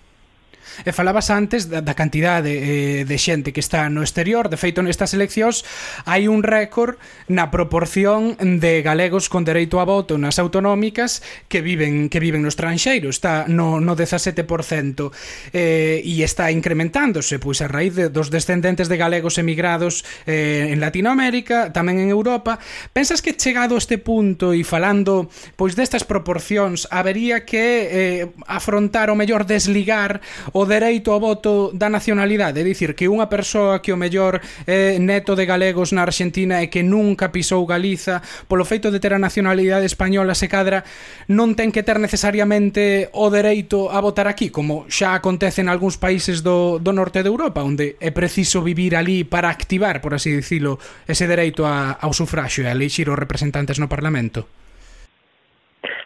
E 0.84 0.90
falabas 0.90 1.30
antes 1.30 1.68
da, 1.68 1.84
da 1.84 1.94
cantidade 1.94 2.50
eh, 2.50 3.02
de 3.04 3.16
xente 3.18 3.52
que 3.52 3.60
está 3.60 3.86
no 3.92 4.00
exterior, 4.00 4.48
de 4.48 4.58
feito 4.58 4.82
nestas 4.82 5.12
eleccións 5.12 5.62
hai 6.08 6.26
un 6.26 6.42
récord 6.42 6.98
na 7.28 7.52
proporción 7.52 8.34
de 8.38 8.82
galegos 8.82 9.28
con 9.28 9.44
dereito 9.46 9.78
a 9.78 9.86
voto 9.86 10.16
nas 10.16 10.40
autonómicas 10.42 11.22
que 11.46 11.60
viven 11.60 12.08
que 12.08 12.18
viven 12.18 12.42
no 12.42 12.50
estranxeiro, 12.50 13.08
está 13.10 13.46
no 13.46 13.78
no 13.78 13.94
17% 13.94 15.12
eh 15.52 16.00
e 16.02 16.24
está 16.24 16.50
incrementándose 16.50 17.38
pois 17.38 17.60
a 17.62 17.68
raíz 17.68 17.94
de, 17.94 18.08
dos 18.08 18.30
descendentes 18.30 18.88
de 18.88 18.96
galegos 18.96 19.38
emigrados 19.38 20.04
eh 20.26 20.72
en 20.72 20.80
Latinoamérica, 20.80 21.72
tamén 21.72 22.00
en 22.00 22.08
Europa. 22.08 22.58
Pensas 22.92 23.20
que 23.20 23.36
chegado 23.36 23.74
a 23.76 23.80
este 23.82 23.98
punto 23.98 24.52
e 24.52 24.62
falando 24.64 25.28
pois 25.56 25.76
destas 25.76 26.04
proporcións 26.06 26.86
habería 26.90 27.44
que 27.44 27.64
eh, 27.88 28.22
afrontar 28.46 29.10
o 29.10 29.18
mellor 29.18 29.44
desligar 29.46 30.20
o 30.52 30.64
dereito 30.64 31.12
ao 31.12 31.20
voto 31.20 31.72
da 31.72 31.88
nacionalidade, 31.88 32.60
é 32.60 32.64
dicir, 32.64 32.94
que 32.94 33.08
unha 33.08 33.28
persoa 33.28 33.80
que 33.80 33.92
o 33.92 34.00
mellor 34.00 34.40
é 34.68 35.00
neto 35.00 35.32
de 35.32 35.48
galegos 35.48 35.92
na 35.92 36.04
Argentina 36.04 36.60
e 36.60 36.68
que 36.68 36.84
nunca 36.84 37.32
pisou 37.32 37.64
Galiza, 37.64 38.20
polo 38.46 38.64
feito 38.64 38.92
de 38.92 39.00
ter 39.00 39.16
a 39.16 39.20
nacionalidade 39.20 39.88
española 39.88 40.36
se 40.36 40.48
cadra, 40.48 40.84
non 41.32 41.56
ten 41.56 41.72
que 41.72 41.82
ter 41.82 41.96
necesariamente 41.96 43.08
o 43.16 43.32
dereito 43.32 43.88
a 43.88 43.98
votar 44.04 44.28
aquí, 44.28 44.52
como 44.52 44.84
xa 44.92 45.16
acontece 45.16 45.64
en 45.64 45.72
algúns 45.72 45.96
países 45.96 46.44
do, 46.44 46.76
do 46.78 46.92
norte 46.92 47.24
de 47.24 47.32
Europa, 47.32 47.64
onde 47.64 47.96
é 47.98 48.12
preciso 48.12 48.60
vivir 48.60 48.94
ali 48.94 49.24
para 49.24 49.48
activar, 49.48 50.04
por 50.04 50.12
así 50.12 50.32
dicilo, 50.36 50.78
ese 51.08 51.26
dereito 51.26 51.64
a, 51.64 51.96
ao 51.96 52.12
sufraxo 52.12 52.62
e 52.62 52.68
a 52.68 52.76
elixir 52.76 53.08
os 53.08 53.18
representantes 53.18 53.80
no 53.80 53.88
Parlamento. 53.88 54.61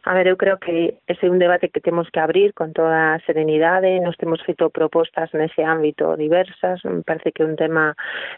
A 0.08 0.14
ver, 0.14 0.28
eu 0.28 0.36
creo 0.36 0.58
que 0.58 0.94
ese 1.08 1.26
é 1.26 1.30
un 1.34 1.42
debate 1.42 1.68
que 1.68 1.80
temos 1.80 2.06
que 2.14 2.20
abrir 2.20 2.54
con 2.54 2.70
toda 2.72 3.18
a 3.18 3.20
serenidade, 3.26 3.98
nos 3.98 4.14
temos 4.14 4.38
feito 4.46 4.70
propostas 4.70 5.34
nese 5.34 5.66
ámbito 5.66 6.14
diversas, 6.14 6.78
me 6.86 7.02
parece 7.02 7.34
que 7.34 7.42
é 7.42 7.50
un 7.50 7.58
tema 7.58 7.90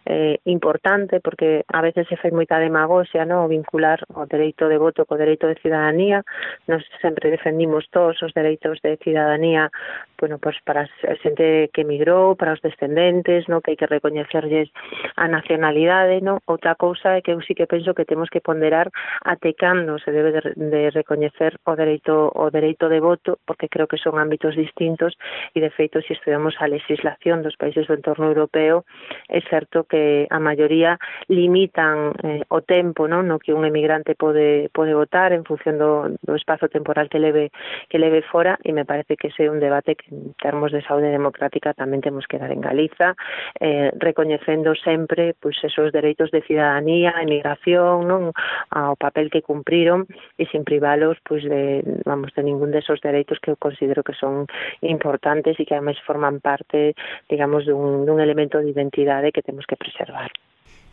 eh, 0.09 0.41
importante 0.49 1.21
porque 1.21 1.69
a 1.69 1.85
veces 1.85 2.09
se 2.09 2.17
fai 2.17 2.33
moita 2.33 2.57
demagoxia, 2.57 3.29
no, 3.29 3.45
vincular 3.53 4.01
o 4.17 4.25
dereito 4.25 4.65
de 4.65 4.81
voto 4.81 5.05
co 5.05 5.21
dereito 5.21 5.45
de 5.45 5.61
cidadanía, 5.61 6.25
nos 6.73 6.81
sempre 7.05 7.29
defendimos 7.29 7.85
todos 7.93 8.17
os 8.25 8.33
dereitos 8.33 8.81
de 8.81 8.97
cidadanía, 9.05 9.69
bueno, 10.17 10.41
pois 10.41 10.57
para 10.65 10.89
a 10.89 11.15
xente 11.21 11.69
que 11.77 11.85
emigrou, 11.85 12.33
para 12.33 12.57
os 12.57 12.65
descendentes, 12.65 13.45
no, 13.45 13.61
que 13.61 13.77
hai 13.77 13.79
que 13.79 13.85
recoñecerlles 13.85 14.73
a 15.21 15.29
nacionalidade, 15.29 16.25
no? 16.25 16.41
Outra 16.49 16.81
cousa 16.81 17.13
é 17.13 17.21
que 17.21 17.37
eu 17.37 17.45
sí 17.45 17.53
que 17.53 17.69
penso 17.69 17.93
que 17.93 18.09
temos 18.09 18.33
que 18.33 18.41
ponderar 18.41 18.89
até 19.21 19.53
cando 19.53 20.01
se 20.01 20.17
debe 20.17 20.33
de, 20.33 20.41
de 20.57 20.89
recoñecer 20.97 21.58
o 21.65 21.77
dereito 21.77 22.31
o 22.35 22.51
dereito 22.51 22.89
de 22.89 23.01
voto, 23.01 23.39
porque 23.45 23.69
creo 23.69 23.87
que 23.87 23.99
son 23.99 24.19
ámbitos 24.19 24.57
distintos 24.57 25.17
e 25.55 25.61
de 25.61 25.71
feito 25.71 26.01
se 26.03 26.15
estudamos 26.15 26.57
a 26.61 26.69
legislación 26.69 27.43
dos 27.43 27.57
países 27.57 27.87
do 27.87 27.95
entorno 27.97 28.29
europeo, 28.29 28.85
é 29.29 29.41
certo 29.49 29.85
que 29.85 30.27
a 30.31 30.39
maioría 30.41 30.99
limitan 31.29 32.15
eh, 32.23 32.43
o 32.49 32.63
tempo, 32.63 33.09
non, 33.09 33.27
no 33.27 33.43
que 33.43 33.53
un 33.53 33.65
emigrante 33.65 34.15
pode 34.15 34.71
pode 34.73 34.95
votar 34.95 35.33
en 35.33 35.45
función 35.45 35.81
do, 35.81 36.15
do 36.23 36.35
espazo 36.37 36.69
temporal 36.69 37.09
que 37.09 37.19
leve 37.19 37.51
que 37.89 37.99
leve 37.99 38.23
fora 38.23 38.59
e 38.65 38.73
me 38.73 38.85
parece 38.85 39.17
que 39.17 39.29
ese 39.29 39.49
é 39.49 39.53
un 39.53 39.61
debate 39.61 39.97
que 39.97 40.13
en 40.13 40.35
termos 40.39 40.73
de 40.73 40.85
saúde 40.85 41.09
democrática 41.11 41.73
tamén 41.73 42.05
temos 42.05 42.29
que 42.29 42.39
dar 42.39 42.53
en 42.53 42.61
Galiza, 42.61 43.17
eh, 43.61 43.91
recoñecendo 43.97 44.77
sempre 44.77 45.35
pois 45.41 45.57
esos 45.65 45.93
dereitos 45.93 46.31
de 46.31 46.45
cidadanía, 46.45 47.17
emigración, 47.21 48.05
non, 48.05 48.33
ao 48.71 48.97
papel 48.97 49.31
que 49.33 49.43
cumpriron 49.43 50.05
e 50.37 50.45
sin 50.53 50.65
privalos 50.65 51.17
pois 51.25 51.45
de, 51.49 51.83
vamos, 52.05 52.33
de 52.37 52.43
ningún 52.43 52.71
desos 52.71 53.01
dereitos 53.01 53.41
que 53.41 53.51
eu 53.51 53.57
considero 53.57 54.05
que 54.05 54.15
son 54.15 54.47
importantes 54.81 55.57
e 55.59 55.65
que 55.65 55.75
además 55.75 55.97
forman 56.05 56.41
parte, 56.41 56.95
digamos, 57.29 57.67
dun, 57.67 58.05
dun 58.05 58.21
elemento 58.21 58.61
de 58.61 58.71
identidade 58.71 59.33
que 59.33 59.43
temos 59.43 59.67
que 59.67 59.77
preservar. 59.77 60.31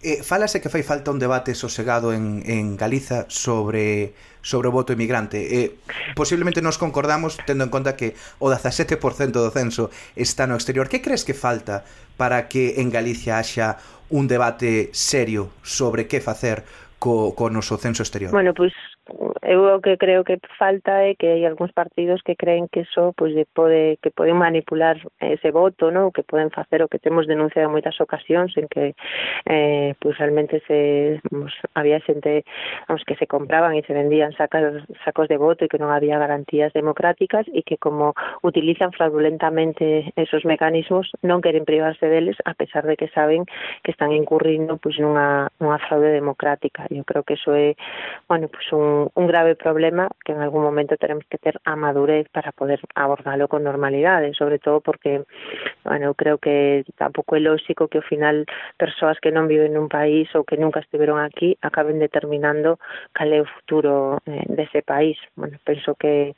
Eh, 0.06 0.22
falase 0.22 0.62
que 0.62 0.70
fai 0.70 0.84
falta 0.84 1.10
un 1.10 1.18
debate 1.18 1.56
sosegado 1.56 2.14
en, 2.14 2.44
en 2.46 2.78
Galiza 2.78 3.26
sobre 3.28 4.14
sobre 4.46 4.70
o 4.70 4.72
voto 4.72 4.94
emigrante. 4.94 5.42
Eh, 5.42 5.82
posiblemente 6.14 6.62
nos 6.62 6.78
concordamos 6.78 7.42
tendo 7.50 7.66
en 7.66 7.74
conta 7.74 7.98
que 7.98 8.14
o 8.38 8.54
17% 8.54 9.02
do 9.34 9.50
censo 9.50 9.90
está 10.14 10.46
no 10.46 10.54
exterior. 10.54 10.86
Que 10.86 11.02
crees 11.02 11.26
que 11.26 11.34
falta 11.34 11.82
para 12.22 12.46
que 12.46 12.78
en 12.78 12.94
Galicia 12.94 13.42
haxa 13.42 13.82
un 14.14 14.30
debate 14.30 14.94
serio 14.94 15.50
sobre 15.66 16.06
que 16.06 16.22
facer 16.22 16.62
co, 17.02 17.34
co 17.34 17.50
noso 17.50 17.82
censo 17.82 18.06
exterior? 18.06 18.30
Bueno, 18.30 18.54
pois 18.54 18.74
pues 18.78 18.95
eu 19.42 19.78
o 19.78 19.82
que 19.82 19.98
creo 19.98 20.24
que 20.24 20.40
falta 20.58 21.06
é 21.06 21.14
que 21.14 21.30
hai 21.30 21.46
algúns 21.46 21.70
partidos 21.70 22.26
que 22.26 22.34
creen 22.34 22.66
que 22.66 22.90
eso 22.90 23.14
pois 23.14 23.38
pode 23.54 24.02
que 24.02 24.10
poden 24.10 24.34
manipular 24.34 24.98
ese 25.22 25.54
voto, 25.54 25.94
non? 25.94 26.10
que 26.10 26.26
poden 26.26 26.50
facer 26.50 26.82
o 26.82 26.90
que 26.90 26.98
temos 26.98 27.30
denunciado 27.30 27.70
en 27.70 27.76
moitas 27.78 27.94
ocasións 28.02 28.58
en 28.58 28.66
que 28.66 28.98
eh, 29.46 29.94
pois 30.02 30.18
realmente 30.18 30.58
se 30.66 31.22
vamos, 31.30 31.54
había 31.78 32.02
xente 32.02 32.42
vamos, 32.90 33.06
que 33.06 33.14
se 33.14 33.30
compraban 33.30 33.78
e 33.78 33.86
se 33.86 33.94
vendían 33.94 34.34
sacas, 34.34 34.82
sacos 35.06 35.30
de 35.30 35.38
voto 35.38 35.62
e 35.66 35.70
que 35.70 35.78
non 35.78 35.94
había 35.94 36.18
garantías 36.18 36.74
democráticas 36.74 37.46
e 37.54 37.62
que 37.62 37.78
como 37.78 38.18
utilizan 38.42 38.90
fraudulentamente 38.90 40.10
esos 40.18 40.50
mecanismos 40.50 41.14
non 41.22 41.46
queren 41.46 41.70
privarse 41.70 42.10
deles 42.10 42.42
a 42.42 42.58
pesar 42.58 42.90
de 42.90 42.98
que 42.98 43.14
saben 43.14 43.46
que 43.86 43.94
están 43.94 44.10
incurrindo 44.18 44.82
pois 44.82 44.98
nunha, 44.98 45.54
nunha 45.62 45.78
fraude 45.86 46.10
democrática. 46.10 46.90
Eu 46.90 47.06
creo 47.06 47.22
que 47.22 47.38
eso 47.38 47.54
é 47.54 47.78
bueno, 48.26 48.50
pois 48.50 48.66
un 48.74 48.95
un, 49.14 49.28
grave 49.28 49.56
problema 49.56 50.10
que 50.24 50.32
en 50.32 50.42
algún 50.42 50.64
momento 50.64 50.98
teremos 50.98 51.26
que 51.30 51.38
ter 51.38 51.60
a 51.66 51.76
madurez 51.76 52.28
para 52.30 52.52
poder 52.52 52.80
abordalo 52.96 53.48
con 53.48 53.64
normalidade, 53.64 54.30
¿eh? 54.30 54.34
sobre 54.34 54.60
todo 54.60 54.82
porque, 54.82 55.24
bueno, 55.84 56.08
eu 56.08 56.14
creo 56.16 56.38
que 56.38 56.86
tampouco 56.98 57.36
é 57.36 57.42
lógico 57.42 57.88
que 57.88 58.00
ao 58.00 58.10
final 58.10 58.46
persoas 58.78 59.20
que 59.20 59.32
non 59.32 59.50
viven 59.50 59.74
nun 59.74 59.90
país 59.90 60.30
ou 60.38 60.46
que 60.46 60.58
nunca 60.58 60.80
estiveron 60.80 61.18
aquí 61.20 61.58
acaben 61.62 62.00
determinando 62.00 62.78
cal 63.12 63.30
é 63.34 63.42
o 63.42 63.50
futuro 63.50 64.22
eh, 64.26 64.46
dese 64.48 64.82
país. 64.82 65.18
Bueno, 65.36 65.58
penso 65.66 65.96
que 65.96 66.36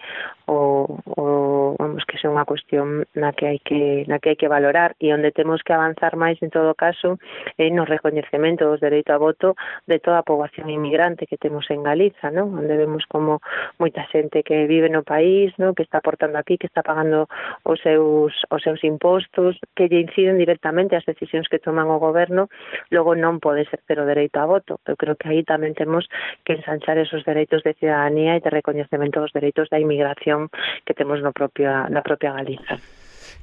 o, 0.47 0.87
o 1.17 1.75
vamos 1.77 2.03
que 2.05 2.17
é 2.17 2.29
unha 2.29 2.47
cuestión 2.47 3.03
na 3.13 3.35
que 3.35 3.45
hai 3.47 3.59
que 3.59 4.07
na 4.07 4.19
que 4.19 4.33
hai 4.33 4.39
que 4.39 4.47
valorar 4.47 4.95
e 4.99 5.11
onde 5.11 5.35
temos 5.35 5.61
que 5.61 5.75
avanzar 5.75 6.15
máis 6.15 6.39
en 6.39 6.49
todo 6.49 6.73
caso 6.73 7.19
é 7.59 7.67
no 7.69 7.83
recoñecemento 7.83 8.65
dos 8.65 8.79
dereitos 8.79 9.11
a 9.13 9.19
voto 9.19 9.55
de 9.85 9.99
toda 9.99 10.23
a 10.23 10.27
poboación 10.27 10.69
inmigrante 10.69 11.27
que 11.27 11.37
temos 11.37 11.67
en 11.69 11.83
Galiza, 11.83 12.31
non? 12.31 12.46
non? 12.47 12.63
Onde 12.63 12.79
vemos 12.79 13.03
como 13.05 13.43
moita 13.77 14.07
xente 14.07 14.43
que 14.43 14.65
vive 14.65 14.87
no 14.87 15.03
país, 15.03 15.51
non? 15.59 15.75
Que 15.75 15.83
está 15.83 15.99
aportando 15.99 16.39
aquí, 16.39 16.55
que 16.55 16.71
está 16.71 16.81
pagando 16.81 17.27
os 17.67 17.79
seus, 17.83 18.31
os 18.47 18.61
seus 18.63 18.81
impostos, 18.87 19.59
que 19.75 19.91
lle 19.91 20.07
inciden 20.07 20.39
directamente 20.39 20.95
as 20.95 21.03
decisións 21.03 21.51
que 21.51 21.59
toman 21.59 21.91
o 21.91 21.99
goberno, 21.99 22.47
logo 22.89 23.13
non 23.13 23.43
pode 23.43 23.67
ser 23.67 23.83
pero 23.83 24.07
dereito 24.07 24.39
a 24.39 24.47
voto. 24.47 24.79
Eu 24.87 24.95
creo 24.95 25.19
que 25.19 25.27
aí 25.27 25.43
tamén 25.43 25.75
temos 25.75 26.07
que 26.47 26.55
ensanchar 26.55 26.95
esos 26.97 27.27
dereitos 27.27 27.61
de 27.67 27.75
ciudadanía 27.75 28.39
e 28.39 28.43
de 28.43 28.49
recoñecemento 28.49 29.19
dos 29.19 29.35
dereitos 29.35 29.67
da 29.67 29.81
inmigración 29.81 30.47
que 30.87 30.95
temos 30.95 31.19
no 31.19 31.35
propia, 31.35 31.91
na 31.91 32.01
propia 32.01 32.31
Galiza 32.31 32.79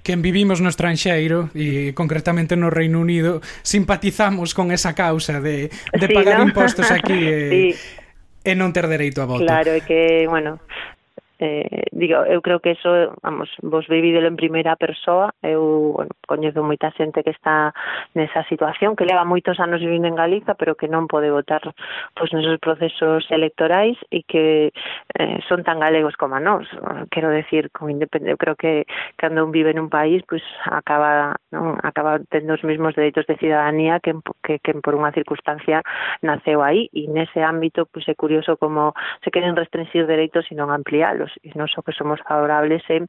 quen 0.04 0.20
vivimos 0.20 0.60
no 0.60 0.68
estranxeiro 0.68 1.48
e 1.56 1.96
concretamente 1.96 2.60
no 2.60 2.68
Reino 2.68 3.00
Unido 3.00 3.40
simpatizamos 3.64 4.52
con 4.52 4.68
esa 4.68 4.92
causa 4.92 5.40
de, 5.40 5.72
de 5.72 6.06
sí, 6.06 6.12
pagar 6.12 6.44
¿no? 6.44 6.52
impostos 6.52 6.92
aquí 6.92 7.16
e, 7.24 7.72
sí. 7.72 8.03
E 8.44 8.52
non 8.52 8.76
ter 8.76 8.84
dereito 8.86 9.24
a 9.24 9.26
voto. 9.26 9.48
Claro, 9.48 9.72
é 9.72 9.80
que, 9.80 10.28
bueno, 10.28 10.60
eh, 11.38 11.86
digo, 11.92 12.24
eu 12.24 12.42
creo 12.42 12.60
que 12.60 12.72
eso, 12.72 13.14
vamos, 13.22 13.50
vos 13.62 13.86
vivídelo 13.88 14.28
en 14.28 14.36
primeira 14.36 14.76
persoa, 14.76 15.34
eu 15.42 15.94
bueno, 15.94 16.12
coñezo 16.26 16.62
moita 16.62 16.94
xente 16.94 17.22
que 17.22 17.34
está 17.34 17.74
nesa 18.14 18.46
situación, 18.46 18.94
que 18.94 19.06
leva 19.06 19.26
moitos 19.26 19.58
anos 19.58 19.80
vivindo 19.80 20.06
en 20.06 20.14
Galiza, 20.14 20.54
pero 20.54 20.78
que 20.78 20.86
non 20.86 21.10
pode 21.10 21.30
votar 21.30 21.62
pois 22.14 22.30
nesos 22.30 22.58
procesos 22.62 23.26
electorais 23.30 23.98
e 24.10 24.22
que 24.22 24.70
eh, 25.18 25.38
son 25.48 25.66
tan 25.66 25.82
galegos 25.82 26.14
como 26.14 26.38
nós. 26.38 26.66
Quero 27.10 27.30
decir, 27.30 27.70
con 27.74 27.90
independe, 27.90 28.30
eu 28.30 28.38
creo 28.38 28.54
que 28.54 28.86
cando 29.16 29.42
un 29.42 29.50
vive 29.50 29.74
nun 29.74 29.90
país, 29.90 30.22
pois 30.26 30.42
acaba, 30.66 31.34
non, 31.50 31.78
acaba 31.82 32.22
tendo 32.30 32.54
os 32.54 32.62
mesmos 32.62 32.94
dereitos 32.94 33.26
de 33.26 33.38
cidadanía 33.38 33.98
que, 33.98 34.14
que, 34.42 34.62
que 34.62 34.72
por 34.78 34.94
unha 34.94 35.10
circunstancia 35.10 35.82
naceu 36.22 36.62
aí 36.62 36.90
e 36.94 37.06
nese 37.10 37.42
ámbito 37.42 37.86
pois 37.90 38.06
é 38.06 38.14
curioso 38.14 38.56
como 38.56 38.94
se 39.22 39.30
queren 39.30 39.56
restringir 39.56 40.06
dereitos 40.06 40.46
e 40.50 40.54
non 40.54 40.70
ampliálos 40.70 41.23
e 41.42 41.52
non 41.56 41.68
só 41.70 41.80
que 41.82 41.94
somos 41.94 42.20
favorables 42.22 42.82
é 42.90 43.02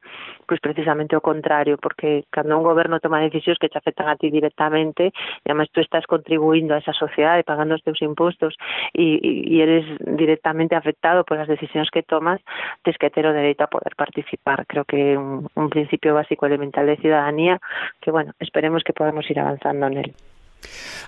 pois 0.45 0.59
precisamente 0.61 1.15
o 1.15 1.23
contrario 1.23 1.77
porque 1.81 2.25
cando 2.31 2.57
un 2.57 2.63
goberno 2.63 2.99
toma 2.99 3.23
decisións 3.23 3.59
que 3.59 3.69
te 3.69 3.77
afectan 3.77 4.07
a 4.07 4.15
ti 4.15 4.29
directamente 4.29 5.11
e 5.11 5.47
además 5.49 5.69
tú 5.71 5.81
estás 5.81 6.05
contribuindo 6.05 6.73
a 6.73 6.81
esa 6.81 6.93
sociedade 6.93 7.43
pagando 7.43 7.75
os 7.75 7.83
teus 7.83 8.01
impostos 8.01 8.55
e, 8.93 9.19
e 9.19 9.55
eres 9.61 9.85
directamente 10.03 10.75
afectado 10.75 11.23
por 11.23 11.37
as 11.37 11.47
decisións 11.47 11.89
que 11.91 12.03
tomas 12.03 12.39
tes 12.83 12.97
que 12.97 13.09
ter 13.09 13.25
o 13.25 13.35
dereito 13.35 13.63
a 13.63 13.71
poder 13.71 13.95
participar 13.95 14.65
creo 14.65 14.85
que 14.85 15.13
é 15.13 15.19
un, 15.19 15.47
un 15.55 15.67
principio 15.69 16.13
básico 16.15 16.45
elemental 16.45 16.85
de 16.85 16.97
ciudadanía 16.97 17.59
que 18.01 18.11
bueno 18.11 18.33
esperemos 18.39 18.83
que 18.83 18.93
podamos 18.93 19.27
ir 19.29 19.39
avanzando 19.39 19.89
nel 19.89 20.13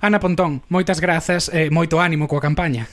Ana 0.02 0.22
Pontón, 0.22 0.62
moitas 0.70 1.02
grazas 1.02 1.50
e 1.50 1.74
moito 1.74 1.98
ánimo 1.98 2.30
coa 2.30 2.44
campaña. 2.44 2.86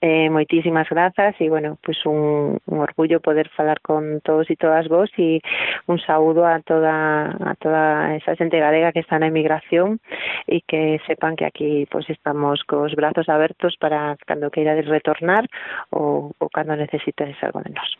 Eh, 0.00 0.30
moitísimas 0.30 0.86
grazas 0.88 1.34
e, 1.42 1.50
bueno, 1.50 1.74
pois 1.82 1.98
un, 2.06 2.54
un 2.70 2.78
orgullo 2.78 3.18
poder 3.18 3.50
falar 3.50 3.82
con 3.82 4.22
todos 4.22 4.46
e 4.46 4.54
todas 4.54 4.86
vos 4.86 5.10
e 5.18 5.42
un 5.90 5.98
saúdo 5.98 6.46
a 6.46 6.62
toda, 6.62 7.34
a 7.34 7.58
toda 7.58 8.14
esa 8.14 8.38
xente 8.38 8.62
galega 8.62 8.94
que 8.94 9.02
está 9.02 9.18
na 9.18 9.26
emigración 9.26 9.98
e 10.46 10.62
que 10.62 11.02
sepan 11.02 11.34
que 11.34 11.50
aquí 11.50 11.90
pois 11.90 12.06
estamos 12.06 12.62
cos 12.62 12.94
brazos 12.94 13.26
abertos 13.26 13.74
para 13.74 14.14
cando 14.22 14.54
queirades 14.54 14.86
retornar 14.86 15.50
ou, 15.90 16.30
ou 16.38 16.46
cando 16.46 16.78
necesites 16.78 17.34
algo 17.42 17.58
de 17.66 17.74
nós. 17.74 17.90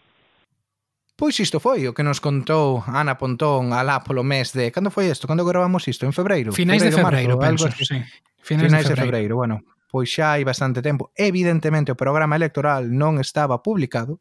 Pois 1.18 1.34
isto 1.42 1.58
foi 1.58 1.82
o 1.90 1.94
que 1.98 2.06
nos 2.06 2.22
contou 2.22 2.78
Ana 2.86 3.18
Pontón 3.18 3.74
alá 3.74 4.06
polo 4.06 4.22
mes 4.22 4.54
de... 4.54 4.70
Cando 4.70 4.94
foi 4.94 5.10
isto? 5.10 5.26
Cando 5.26 5.42
gravamos 5.42 5.82
isto? 5.90 6.06
En 6.06 6.14
febreiro? 6.14 6.54
Finais 6.54 6.78
febreiro, 6.78 6.94
de 6.94 7.02
febreiro, 7.02 7.34
marzo, 7.34 7.42
penso, 7.42 7.66
algo 7.66 7.74
así. 7.74 7.90
sí. 7.90 7.98
Finais, 8.38 8.70
Finais 8.70 8.86
de 8.86 8.94
febreiro. 8.94 8.94
de 8.94 9.02
febreiro, 9.02 9.34
bueno 9.34 9.58
pois 9.88 10.12
xa 10.12 10.36
hai 10.36 10.44
bastante 10.44 10.84
tempo. 10.84 11.10
Evidentemente 11.16 11.90
o 11.90 11.98
programa 11.98 12.36
electoral 12.36 12.92
non 12.92 13.18
estaba 13.18 13.64
publicado, 13.64 14.20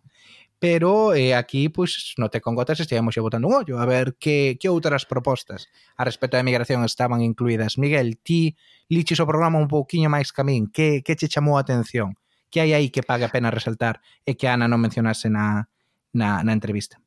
pero 0.60 1.13
eh, 1.13 1.36
aquí 1.36 1.69
pois 1.69 2.15
no 2.17 2.30
Te 2.30 2.41
con 2.41 2.56
Gotas 2.56 2.80
estivemos 2.80 3.13
xa 3.13 3.21
botando 3.21 3.47
un 3.47 3.53
ollo 3.53 3.77
a 3.77 3.86
ver 3.86 4.17
que, 4.17 4.58
que 4.58 4.71
outras 4.71 5.06
propostas 5.06 5.69
a 5.99 6.03
respecto 6.08 6.39
da 6.39 6.47
migración 6.47 6.82
estaban 6.82 7.21
incluídas. 7.21 7.77
Miguel, 7.77 8.17
ti 8.17 8.58
liches 8.89 9.19
o 9.21 9.30
programa 9.30 9.62
un 9.62 9.69
pouquiño 9.69 10.10
máis 10.10 10.34
camín, 10.34 10.71
que, 10.73 11.06
que 11.06 11.13
che 11.13 11.30
chamou 11.30 11.60
a 11.60 11.63
atención? 11.63 12.17
Que 12.49 12.63
hai 12.63 12.73
aí 12.73 12.88
que 12.89 13.06
paga 13.06 13.30
a 13.30 13.34
pena 13.34 13.53
resaltar 13.53 14.01
e 14.25 14.34
que 14.39 14.49
Ana 14.49 14.65
non 14.65 14.82
mencionase 14.82 15.30
na, 15.30 15.69
na, 16.15 16.41
na 16.41 16.51
entrevista? 16.56 16.97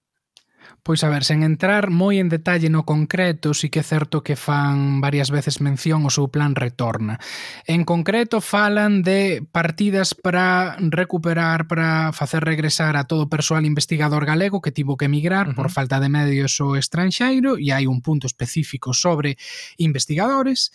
Pois 0.82 1.04
a 1.04 1.08
ver, 1.08 1.24
sen 1.28 1.44
entrar 1.44 1.92
moi 1.92 2.16
en 2.16 2.32
detalle 2.32 2.72
no 2.72 2.88
concreto, 2.88 3.52
sí 3.52 3.68
que 3.68 3.80
é 3.80 3.86
certo 3.86 4.24
que 4.24 4.34
fan 4.34 5.04
varias 5.04 5.28
veces 5.28 5.60
mención 5.60 6.08
o 6.08 6.10
seu 6.10 6.32
plan 6.32 6.56
retorna. 6.56 7.20
En 7.68 7.84
concreto 7.84 8.40
falan 8.40 9.04
de 9.04 9.44
partidas 9.52 10.16
para 10.16 10.80
recuperar, 10.80 11.68
para 11.68 12.12
facer 12.16 12.44
regresar 12.44 12.96
a 12.96 13.04
todo 13.04 13.28
o 13.28 13.32
persoal 13.32 13.68
investigador 13.68 14.24
galego 14.24 14.64
que 14.64 14.72
tivo 14.72 14.96
que 14.96 15.04
emigrar 15.04 15.48
uh 15.48 15.50
-huh. 15.52 15.56
por 15.56 15.68
falta 15.68 16.00
de 16.00 16.08
medios 16.08 16.56
ou 16.64 16.76
estranxeiro 16.80 17.60
e 17.60 17.76
hai 17.76 17.84
un 17.84 18.00
punto 18.00 18.24
específico 18.24 18.96
sobre 18.96 19.36
investigadores. 19.76 20.72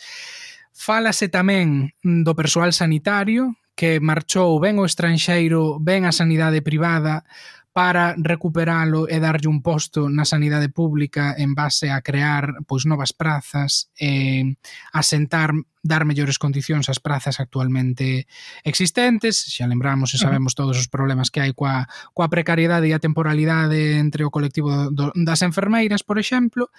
Fálase 0.70 1.32
tamén 1.32 1.96
do 2.04 2.38
persoal 2.38 2.76
sanitario 2.76 3.58
que 3.76 4.00
marchou 4.00 4.60
ben 4.60 4.80
o 4.80 4.88
estranxeiro, 4.88 5.78
ben 5.84 6.08
a 6.08 6.16
sanidade 6.16 6.64
privada, 6.64 7.28
para 7.76 8.16
recuperalo 8.16 9.04
e 9.12 9.20
darlle 9.20 9.52
un 9.52 9.60
posto 9.60 10.08
na 10.08 10.24
sanidade 10.24 10.72
pública 10.72 11.36
en 11.36 11.52
base 11.52 11.92
a 11.92 12.00
crear 12.00 12.64
pois 12.64 12.88
novas 12.88 13.12
prazas 13.12 13.92
e 14.00 14.56
asentar 14.96 15.52
dar 15.84 16.08
mellores 16.08 16.40
condicións 16.40 16.88
ás 16.88 17.04
prazas 17.04 17.44
actualmente 17.44 18.32
existentes, 18.64 19.44
xa 19.52 19.68
lembramos 19.68 20.16
e 20.16 20.18
sabemos 20.24 20.56
todos 20.56 20.80
os 20.80 20.88
problemas 20.88 21.28
que 21.28 21.44
hai 21.44 21.52
coa, 21.52 21.84
coa 22.16 22.32
precariedade 22.32 22.88
e 22.88 22.96
a 22.96 23.04
temporalidade 23.04 24.00
entre 24.00 24.24
o 24.24 24.32
colectivo 24.32 24.72
do, 24.96 25.12
das 25.12 25.44
enfermeiras, 25.44 26.00
por 26.00 26.16
exemplo, 26.16 26.72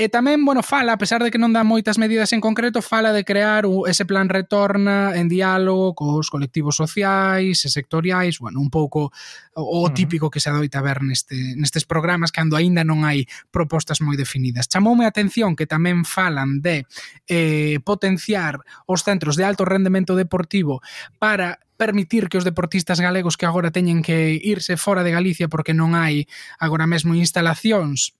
E 0.00 0.08
tamén, 0.08 0.48
bueno, 0.48 0.64
fala, 0.64 0.96
a 0.96 0.96
pesar 0.96 1.20
de 1.20 1.28
que 1.28 1.36
non 1.36 1.52
dá 1.52 1.60
moitas 1.60 2.00
medidas 2.00 2.32
en 2.32 2.40
concreto, 2.40 2.80
fala 2.80 3.12
de 3.12 3.20
crear 3.20 3.68
ese 3.84 4.08
plan 4.08 4.32
retorna 4.32 5.12
en 5.12 5.28
diálogo 5.28 5.92
cos 5.92 6.32
colectivos 6.32 6.80
sociais 6.80 7.60
e 7.60 7.68
sectoriais, 7.68 8.40
bueno, 8.40 8.64
un 8.64 8.72
pouco 8.72 9.12
o 9.52 9.92
típico 9.92 10.32
que 10.32 10.40
se 10.40 10.48
adoita 10.48 10.80
ver 10.80 11.04
neste, 11.04 11.36
nestes 11.52 11.84
programas 11.84 12.32
cando 12.32 12.56
aínda 12.56 12.80
non 12.80 13.04
hai 13.04 13.28
propostas 13.52 14.00
moi 14.00 14.16
definidas. 14.16 14.72
Chamoume 14.72 15.04
a 15.04 15.12
atención 15.12 15.52
que 15.52 15.68
tamén 15.68 16.08
falan 16.08 16.64
de 16.64 16.88
eh, 17.28 17.76
potenciar 17.84 18.56
os 18.88 19.04
centros 19.04 19.36
de 19.36 19.44
alto 19.44 19.68
rendemento 19.68 20.16
deportivo 20.16 20.80
para 21.20 21.60
permitir 21.76 22.32
que 22.32 22.40
os 22.40 22.48
deportistas 22.48 23.04
galegos 23.04 23.36
que 23.36 23.44
agora 23.44 23.68
teñen 23.68 24.00
que 24.00 24.32
irse 24.32 24.80
fora 24.80 25.04
de 25.04 25.12
Galicia 25.12 25.52
porque 25.52 25.76
non 25.76 25.92
hai 25.92 26.24
agora 26.56 26.88
mesmo 26.88 27.12
instalacións 27.12 28.16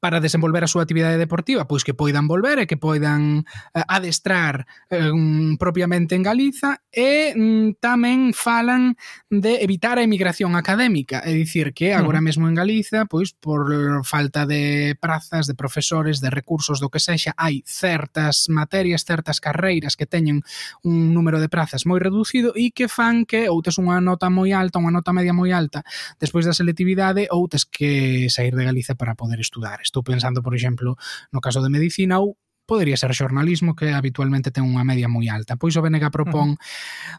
para 0.00 0.20
desenvolver 0.20 0.64
a 0.64 0.70
súa 0.70 0.84
actividade 0.84 1.16
deportiva, 1.16 1.64
pois 1.64 1.84
que 1.84 1.96
poidan 1.96 2.28
volver 2.28 2.60
e 2.60 2.68
que 2.68 2.76
poidan 2.76 3.44
eh, 3.72 3.84
adestrar 3.88 4.68
eh, 4.92 5.10
propiamente 5.56 6.14
en 6.14 6.22
Galiza 6.22 6.84
e 6.92 7.32
mm, 7.32 7.80
tamén 7.80 8.36
falan 8.36 9.00
de 9.32 9.64
evitar 9.64 9.96
a 9.96 10.04
emigración 10.04 10.56
académica, 10.56 11.24
é 11.24 11.32
dicir 11.32 11.72
que 11.72 11.96
agora 11.96 12.20
mesmo 12.20 12.46
en 12.46 12.54
Galiza, 12.54 13.08
pois 13.08 13.32
por 13.32 13.66
falta 14.04 14.44
de 14.44 14.94
prazas, 15.00 15.48
de 15.48 15.56
profesores, 15.56 16.20
de 16.20 16.30
recursos 16.30 16.78
do 16.78 16.92
que 16.92 17.00
sexa, 17.00 17.32
hai 17.36 17.64
certas 17.64 18.52
materias, 18.52 19.08
certas 19.08 19.40
carreiras 19.40 19.96
que 19.96 20.06
teñen 20.06 20.44
un 20.84 21.16
número 21.16 21.40
de 21.40 21.48
prazas 21.48 21.88
moi 21.88 21.98
reducido 21.98 22.52
e 22.52 22.70
que 22.76 22.92
fan 22.92 23.24
que 23.24 23.48
ou 23.48 23.64
tes 23.64 23.80
unha 23.80 23.98
nota 24.04 24.28
moi 24.28 24.52
alta, 24.52 24.78
unha 24.78 24.92
nota 24.92 25.16
media 25.16 25.32
moi 25.32 25.50
alta 25.50 25.82
despois 26.20 26.44
da 26.44 26.52
selectividade 26.56 27.26
ou 27.32 27.48
tes 27.48 27.64
que 27.64 28.28
sair 28.30 28.54
de 28.54 28.64
Galiza 28.64 28.94
para 28.94 29.16
poder 29.16 29.40
estudar 29.40 29.73
dar. 29.74 29.82
Estou 29.82 30.06
pensando, 30.06 30.38
por 30.38 30.54
exemplo, 30.54 30.94
no 31.34 31.42
caso 31.42 31.58
de 31.58 31.74
medicina 31.74 32.22
ou 32.22 32.38
podería 32.66 32.96
ser 32.96 33.12
xornalismo 33.12 33.76
que 33.76 33.92
habitualmente 33.92 34.50
ten 34.50 34.64
unha 34.64 34.84
media 34.86 35.08
moi 35.10 35.28
alta. 35.28 35.60
Pois 35.60 35.76
o 35.76 35.84
BNG 35.84 36.08
propón 36.08 36.56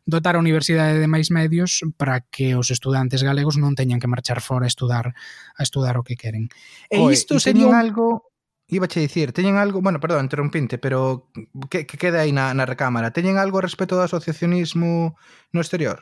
dotar 0.08 0.36
a 0.36 0.42
universidade 0.42 0.98
de 0.98 1.10
máis 1.12 1.30
medios 1.30 1.86
para 2.00 2.26
que 2.26 2.58
os 2.58 2.74
estudantes 2.74 3.22
galegos 3.22 3.60
non 3.62 3.78
teñan 3.78 4.02
que 4.02 4.10
marchar 4.10 4.42
fora 4.42 4.66
a 4.66 4.72
estudar 4.72 5.14
a 5.14 5.62
estudar 5.62 6.02
o 6.02 6.06
que 6.06 6.18
queren. 6.18 6.50
E 6.90 6.98
Oye, 6.98 7.14
isto 7.14 7.38
sería 7.38 7.70
un... 7.70 7.78
algo 7.78 8.34
a 8.66 8.88
dicir, 8.98 9.30
teñen 9.30 9.62
algo, 9.62 9.78
bueno, 9.82 10.02
perdón, 10.02 10.26
interrumpinte, 10.26 10.82
pero 10.82 11.30
que, 11.70 11.86
que 11.86 12.02
queda 12.02 12.26
aí 12.26 12.34
na, 12.34 12.50
na 12.58 12.66
recámara, 12.66 13.14
teñen 13.14 13.38
algo 13.38 13.62
respecto 13.62 13.94
do 13.94 14.02
asociacionismo 14.02 15.14
no 15.54 15.62
exterior? 15.62 16.02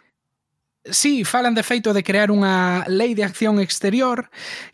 Sí, 0.85 1.23
falan 1.23 1.55
de 1.55 1.63
feito 1.63 1.93
de 1.95 2.03
crear 2.03 2.27
unha 2.27 2.83
lei 2.91 3.15
de 3.15 3.23
acción 3.23 3.63
exterior 3.63 4.27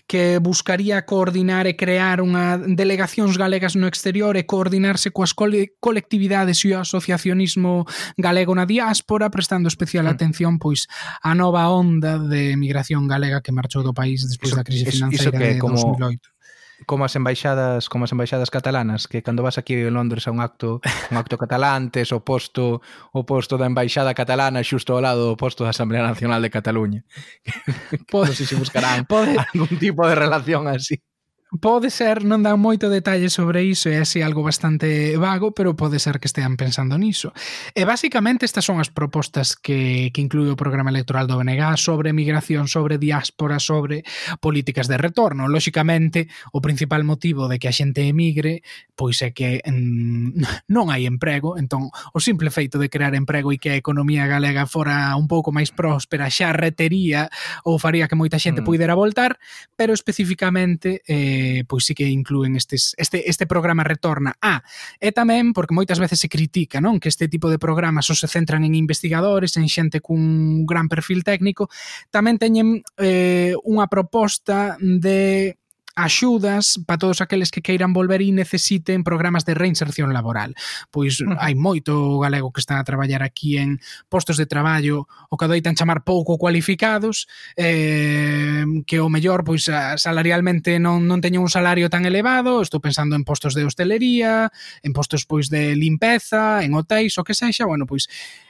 que 0.10 0.41
buscaría 0.41 1.06
coordinar 1.06 1.69
e 1.69 1.78
crear 1.78 2.17
unha 2.17 2.58
delegacións 2.58 3.38
galegas 3.38 3.78
no 3.78 3.86
exterior 3.86 4.34
e 4.34 4.50
coordinarse 4.50 5.13
coas 5.13 5.38
cole 5.38 5.78
colectividades 5.78 6.65
e 6.65 6.74
o 6.74 6.82
asociacionismo 6.82 7.86
galego 8.17 8.58
na 8.58 8.65
diáspora, 8.65 9.30
prestando 9.30 9.69
especial 9.69 10.10
mm. 10.10 10.13
atención 10.17 10.58
pois 10.58 10.89
á 11.22 11.38
nova 11.38 11.69
onda 11.69 12.17
de 12.17 12.58
migración 12.58 13.06
galega 13.06 13.45
que 13.45 13.54
marchou 13.54 13.86
do 13.86 13.93
país 13.93 14.26
despois 14.26 14.58
da 14.58 14.65
crise 14.65 14.89
financeira 14.89 15.30
iso, 15.30 15.30
iso 15.30 15.38
que, 15.38 15.54
de 15.54 15.62
como, 15.62 15.78
2008 15.78 16.38
como 16.86 17.06
as 17.06 17.15
embaixadas, 17.15 17.89
como 17.89 18.06
as 18.06 18.12
embaixadas 18.12 18.52
catalanas, 18.52 19.08
que 19.08 19.24
cando 19.24 19.44
vas 19.44 19.58
aquí 19.58 19.74
en 19.74 19.94
Londres 19.94 20.28
a 20.28 20.32
un 20.32 20.39
acto, 20.39 20.80
un 21.12 21.18
acto 21.18 21.38
catalán, 21.38 21.92
tes 21.92 22.12
o 22.12 22.24
posto, 22.24 22.82
o 23.12 23.26
posto 23.26 23.58
da 23.58 23.68
embaixada 23.68 24.13
catalana 24.13 24.63
xusto 24.63 24.96
ao 24.96 25.04
lado 25.04 25.28
do 25.28 25.36
posto 25.36 25.63
da 25.63 25.72
Asamblea 25.76 26.06
Nacional 26.06 26.42
de 26.42 26.54
Cataluña. 26.54 27.02
Non 28.30 28.36
sei 28.36 28.46
se 28.46 28.60
buscarán 28.60 29.10
pode, 29.10 29.34
algún 29.39 29.80
tipo 29.80 30.06
de 30.06 30.15
relación 30.15 30.68
así. 30.70 31.02
Pode 31.50 31.90
ser, 31.90 32.22
non 32.30 32.46
dan 32.46 32.62
moito 32.62 32.94
detalle 32.94 33.26
sobre 33.34 33.66
iso, 33.66 33.90
é 33.90 33.98
así 33.98 34.22
algo 34.22 34.46
bastante 34.46 35.18
vago, 35.18 35.50
pero 35.50 35.74
pode 35.74 35.98
ser 35.98 36.22
que 36.22 36.30
estean 36.30 36.54
pensando 36.62 36.94
niso. 36.94 37.34
E 37.74 37.90
basicamente 37.90 38.46
estas 38.46 38.70
son 38.70 38.78
as 38.78 38.94
propostas 38.94 39.58
que, 39.58 40.14
que 40.14 40.22
inclui 40.22 40.46
o 40.46 40.60
programa 40.60 40.94
electoral 40.94 41.26
do 41.26 41.42
BNG 41.42 41.74
sobre 41.82 42.14
migración, 42.14 42.70
sobre 42.70 43.02
diáspora, 43.02 43.58
sobre 43.58 44.06
políticas 44.38 44.86
de 44.86 45.02
retorno. 45.02 45.50
Lóxicamente, 45.50 46.30
o 46.54 46.62
principal 46.62 47.02
motivo 47.02 47.50
de 47.50 47.58
que 47.58 47.66
a 47.66 47.74
xente 47.74 48.06
emigre 48.06 48.62
pois 48.94 49.18
é 49.24 49.32
que 49.32 49.64
mm, 49.66 50.44
non 50.76 50.94
hai 50.94 51.10
emprego, 51.10 51.58
entón 51.58 51.90
o 51.90 52.20
simple 52.22 52.54
feito 52.54 52.78
de 52.78 52.94
crear 52.94 53.16
emprego 53.18 53.50
e 53.50 53.58
que 53.58 53.74
a 53.74 53.80
economía 53.80 54.30
galega 54.30 54.68
fora 54.68 55.18
un 55.18 55.26
pouco 55.26 55.50
máis 55.50 55.74
próspera 55.74 56.30
xa 56.30 56.54
retería 56.54 57.32
ou 57.66 57.82
faría 57.82 58.06
que 58.06 58.20
moita 58.20 58.38
xente 58.38 58.60
mm. 58.62 58.68
poidera 58.68 58.94
voltar, 59.00 59.40
pero 59.74 59.96
especificamente 59.98 61.02
eh, 61.08 61.38
eh, 61.39 61.63
pois 61.63 61.88
sí 61.88 61.95
que 61.95 62.08
incluen 62.12 62.60
estes, 62.60 62.95
este, 62.97 63.30
este 63.30 63.47
programa 63.47 63.88
retorna 63.88 64.36
a. 64.43 64.63
E 64.99 65.15
tamén, 65.15 65.56
porque 65.56 65.75
moitas 65.75 65.99
veces 66.04 66.19
se 66.19 66.28
critica 66.28 66.84
non 66.84 66.99
que 66.99 67.08
este 67.08 67.32
tipo 67.32 67.47
de 67.47 67.62
programas 67.62 68.12
só 68.12 68.15
se 68.15 68.28
centran 68.28 68.67
en 68.67 68.75
investigadores, 68.75 69.56
en 69.56 69.71
xente 69.71 70.04
cun 70.04 70.67
gran 70.67 70.91
perfil 70.91 71.23
técnico, 71.23 71.71
tamén 72.12 72.36
teñen 72.36 72.84
eh, 72.99 73.56
unha 73.63 73.88
proposta 73.88 74.75
de 74.80 75.59
axudas 76.00 76.80
para 76.88 76.98
todos 76.98 77.22
aqueles 77.22 77.52
que 77.52 77.62
queiran 77.62 77.92
volver 77.92 78.24
e 78.24 78.32
necesiten 78.32 79.04
programas 79.04 79.44
de 79.44 79.54
reinserción 79.54 80.16
laboral. 80.16 80.56
Pois 80.90 81.20
uh 81.20 81.36
-huh. 81.36 81.38
hai 81.44 81.54
moito 81.60 82.18
galego 82.24 82.56
que 82.56 82.64
está 82.64 82.80
a 82.80 82.88
traballar 82.88 83.22
aquí 83.22 83.60
en 83.60 83.84
postos 84.08 84.40
de 84.40 84.48
traballo 84.48 85.12
o 85.30 85.36
que 85.36 85.46
adoitan 85.46 85.76
chamar 85.76 86.08
pouco 86.08 86.40
cualificados, 86.40 87.28
eh, 87.60 88.64
que 88.88 89.00
o 89.04 89.12
mellor 89.12 89.44
pois 89.44 89.68
salarialmente 90.00 90.80
non, 90.80 91.04
non 91.06 91.20
teñen 91.20 91.44
un 91.44 91.52
salario 91.52 91.92
tan 91.92 92.08
elevado, 92.08 92.64
estou 92.64 92.80
pensando 92.80 93.20
en 93.20 93.28
postos 93.28 93.54
de 93.54 93.68
hostelería, 93.68 94.50
en 94.82 94.92
postos 94.96 95.28
pois 95.28 95.52
de 95.52 95.76
limpeza, 95.76 96.64
en 96.64 96.74
hotéis, 96.74 97.20
o 97.20 97.24
que 97.28 97.36
sexa, 97.36 97.68
bueno, 97.68 97.84
pois 97.86 98.08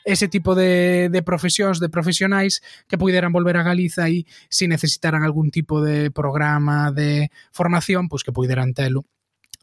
ese 0.10 0.28
tipo 0.28 0.56
de, 0.56 1.10
de 1.14 1.22
profesións, 1.22 1.80
de 1.80 1.90
profesionais 1.90 2.66
que 2.90 2.98
puderan 2.98 3.32
volver 3.32 3.58
a 3.58 3.64
Galiza 3.64 4.10
e 4.10 4.26
se 4.50 4.66
necesitaran 4.66 5.22
algún 5.22 5.54
tipo 5.54 5.86
de 5.86 6.10
programa 6.10 6.90
de 6.90 7.30
formación, 7.54 8.10
pois 8.10 8.26
que 8.26 8.34
puderan 8.34 8.74
telo 8.74 9.06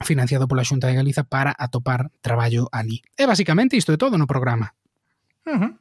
financiado 0.07 0.47
pola 0.47 0.63
Xunta 0.63 0.87
de 0.87 0.95
Galiza 0.95 1.25
para 1.27 1.51
atopar 1.59 2.15
traballo 2.23 2.69
ali. 2.71 3.03
É 3.19 3.27
basicamente 3.27 3.77
isto 3.77 3.91
de 3.91 3.99
todo 3.99 4.15
no 4.15 4.31
programa. 4.31 4.71
Uh 5.47 5.59
-huh. 5.59 5.73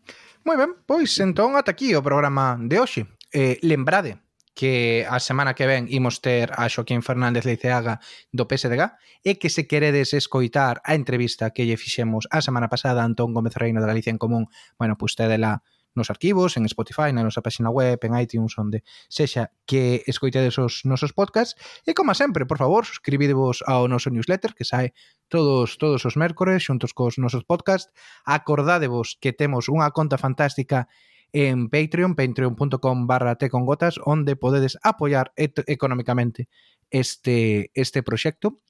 Moi 0.46 0.58
ben, 0.58 0.74
pois 0.86 1.14
entón 1.22 1.54
ata 1.54 1.74
aquí 1.74 1.94
o 1.94 2.02
programa 2.02 2.58
de 2.58 2.82
hoxe. 2.82 3.02
Eh, 3.34 3.62
lembrade, 3.62 4.18
que 4.56 5.06
a 5.06 5.20
semana 5.20 5.54
que 5.54 5.68
ven 5.68 5.86
imos 5.92 6.24
ter 6.24 6.50
a 6.56 6.66
Xoquín 6.72 7.04
Fernández 7.04 7.44
Leiceaga 7.44 8.00
do 8.32 8.48
PSG 8.48 8.96
e 9.22 9.36
que 9.36 9.52
se 9.52 9.68
queredes 9.68 10.16
escoitar 10.16 10.80
a 10.88 10.96
entrevista 10.96 11.52
que 11.52 11.68
lle 11.68 11.76
fixemos 11.76 12.26
a 12.32 12.40
semana 12.40 12.72
pasada 12.72 13.04
a 13.04 13.08
Antón 13.08 13.36
Gómez 13.36 13.60
Reino 13.60 13.84
de 13.84 13.92
Galicia 13.92 14.16
en 14.16 14.18
Común, 14.18 14.48
bueno, 14.80 14.96
pues 14.96 15.14
tedela 15.20 15.62
nos 15.96 16.10
arquivos, 16.10 16.58
en 16.58 16.66
Spotify, 16.66 17.16
na 17.16 17.24
nosa 17.24 17.42
página 17.42 17.72
web, 17.72 17.98
en 18.04 18.14
iTunes, 18.20 18.54
onde 18.60 18.84
sexa 19.08 19.56
que 19.64 20.04
escoitedes 20.06 20.60
os 20.60 20.84
nosos 20.84 21.16
podcasts. 21.16 21.56
E 21.88 21.96
como 21.96 22.12
sempre, 22.14 22.44
por 22.44 22.60
favor, 22.60 22.84
suscribidevos 22.84 23.64
ao 23.64 23.88
noso 23.88 24.12
newsletter 24.12 24.54
que 24.54 24.68
sae 24.68 24.92
todos 25.32 25.80
todos 25.80 26.04
os 26.04 26.20
mércores 26.20 26.68
xuntos 26.68 26.92
cos 26.92 27.16
nosos 27.18 27.48
podcasts. 27.48 27.96
Acordadevos 28.28 29.16
que 29.18 29.32
temos 29.32 29.72
unha 29.72 29.88
conta 29.96 30.20
fantástica 30.20 30.92
en 31.34 31.70
Patreon, 31.70 32.16
patreon.com 32.16 33.08
barra 33.08 33.38
gotas, 33.52 34.00
onde 34.04 34.36
podedes 34.36 34.78
apoiar 34.84 35.34
económicamente 35.36 36.48
este, 36.90 37.72
este 37.74 38.04
proxecto. 38.04 38.62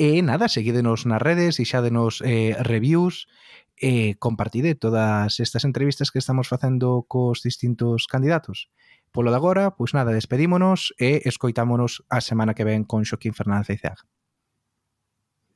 E 0.00 0.22
nada, 0.24 0.48
seguídenos 0.48 1.04
nas 1.04 1.20
redes, 1.20 1.60
deixádenos 1.60 2.24
eh, 2.24 2.56
reviews, 2.64 3.28
eh, 3.76 4.16
compartide 4.16 4.74
todas 4.74 5.40
estas 5.40 5.64
entrevistas 5.64 6.10
que 6.10 6.18
estamos 6.18 6.48
facendo 6.48 7.04
cos 7.04 7.42
distintos 7.42 8.06
candidatos. 8.06 8.70
Polo 9.12 9.30
de 9.30 9.36
agora, 9.36 9.76
pois 9.76 9.92
nada, 9.92 10.16
despedímonos 10.16 10.94
e 10.96 11.20
escoitámonos 11.28 12.06
a 12.08 12.24
semana 12.24 12.54
que 12.54 12.64
ven 12.64 12.84
con 12.88 13.04
Xoquín 13.04 13.34
Fernández 13.34 13.68
Eizaga. 13.76 14.08